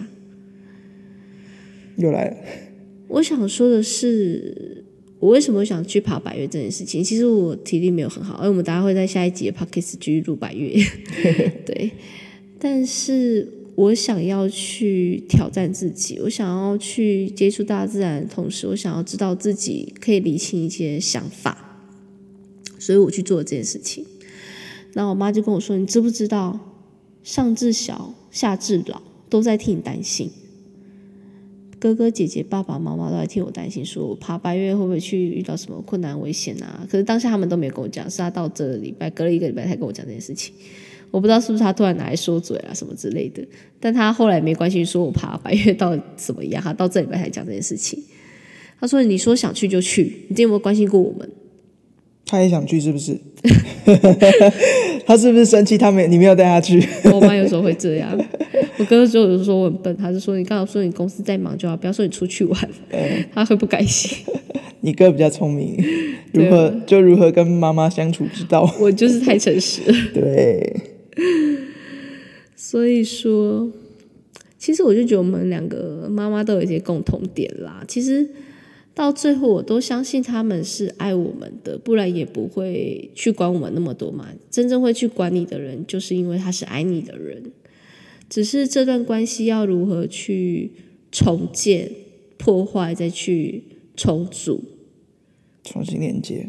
[1.97, 2.37] 又来了。
[3.09, 4.85] 我想说的是，
[5.19, 7.03] 我为什么想去爬百岳这件事情？
[7.03, 10.77] 其实我体力没有很好，而我们大家会在下一集的 podcast 继续录百岳。
[11.65, 11.91] 对，
[12.59, 21.81] 但是我想要去挑战自己，我想要去接触大自然的同时，我想要知道自己可以理清一些想法，
[22.79, 24.05] 所以我去做这件事情。
[24.97, 26.59] 然后我妈就跟我说：“你知不知道，
[27.23, 30.31] 上至小，下至老都在替你担心。
[31.79, 36.87] 哥哥姐姐、爸爸妈妈都在替我担心，说我爬白岳会不会去遇到什么困难危险啊？
[36.91, 40.55] 可是当下他们都没有跟我讲，是他到这个礼拜隔了一个礼拜才跟我讲这件事情。
[41.11, 43.47] 我不知道是不是他突然拿来说嘴啊什么之类的，
[43.79, 48.03] 但他后来没关系，说我爬白岳到怎么样，他到这礼拜才讲这件事情。
[48.81, 51.31] 他说：“你说想去就去，你今天有没有关心过我们？”
[52.27, 53.17] 他也想去是不是？
[55.07, 55.79] 他是不是生气？
[55.79, 56.85] 他没你没有带他去？
[57.13, 58.11] 我妈有时候会这样。
[58.79, 64.19] 我哥哥就有说我很笨，他就说你刚好说你公司在忙就好，不要说你出去玩，嗯、他会不开心。
[64.83, 65.77] 你哥比较聪明，
[66.33, 68.69] 如何就如何跟妈妈相处之道。
[68.81, 69.97] 我就是太诚实了。
[70.13, 70.81] 对，
[72.55, 73.71] 所以说，
[74.59, 77.83] 其实我就觉得我们两个妈妈都有一些共同点啦。
[77.89, 78.29] 其实
[78.97, 84.33] 到最后，我都相信他们是爱我们的，不然也不会去管我们那么多嘛。
[84.51, 87.53] 真正会去管你的人，就是因为他是爱你的人。
[88.31, 90.73] 只是这段关系要如何去
[91.13, 91.93] 重建、
[92.39, 94.65] 破坏，再去重组、
[95.63, 96.49] 重新连接，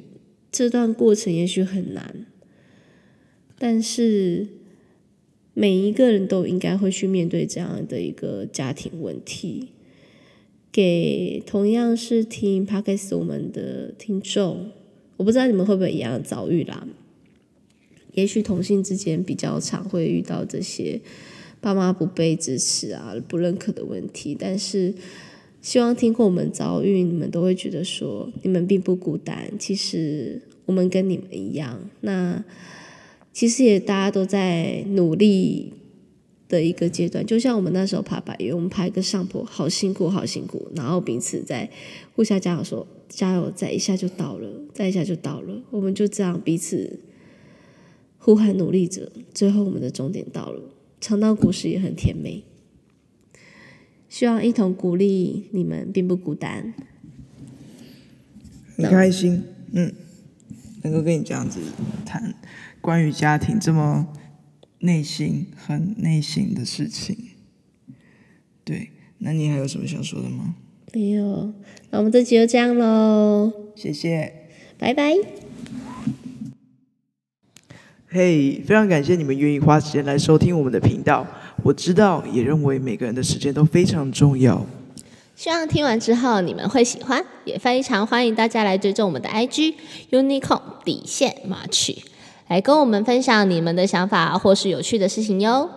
[0.49, 2.27] 这段过程也许很难，
[3.59, 4.47] 但是
[5.53, 9.73] 每一个人都应该会去面对这样的一个家庭问题。
[10.77, 14.69] 给同样是听 Podcast 我们的听众，
[15.17, 16.87] 我不知道你们会不会一样遭遇啦。
[18.13, 21.01] 也许同性之间比较常会遇到这些。
[21.59, 24.93] 爸妈不被支持啊，不认可的问题，但是
[25.63, 29.51] 希望听过我们遭遇，你们都会觉得说，你们并不孤单。
[29.57, 32.45] 其实我们跟你们一样，那
[33.33, 35.73] 其实也大家都在努力
[36.47, 37.25] 的一个阶段。
[37.25, 41.69] 就像我们那时候爬百岳，我们爬一个上坡，好辛苦，好辛苦，然后彼此在
[42.15, 45.61] 互相加油说，加油，再一下就到了，再一下就到了。
[45.69, 46.99] 我们就这样彼此
[48.17, 50.61] 呼喊努力着，最后我们的终点到了。
[50.99, 52.43] 尝到果实也很甜美，
[54.09, 56.73] 希望一同鼓励你们，并不孤单，
[58.75, 59.43] 很开心，
[59.73, 59.93] 嗯，
[60.81, 61.59] 能够跟你这样子
[62.03, 62.33] 谈
[62.81, 64.07] 关于家庭这么
[64.79, 67.17] 内心、很内心的事情。
[68.63, 70.55] 对，那你还有什么想说的吗？
[70.93, 71.53] 没有，
[71.91, 74.33] 那我们这集就这样喽，谢谢，
[74.77, 75.13] 拜拜。
[78.09, 81.27] 嘿，hey, 非常感谢你们愿意花时间来收听我们的频道。
[81.63, 84.65] 我知道，也认为每个人的时间都非常重要。
[85.35, 89.75] 希望听完之后你们会喜欢，也非常欢迎大家来追踪我们的 IG
[90.09, 91.97] Unicorn 底线 March，
[92.47, 95.69] 来跟我们分享你们的想法或是有趣的事情哟。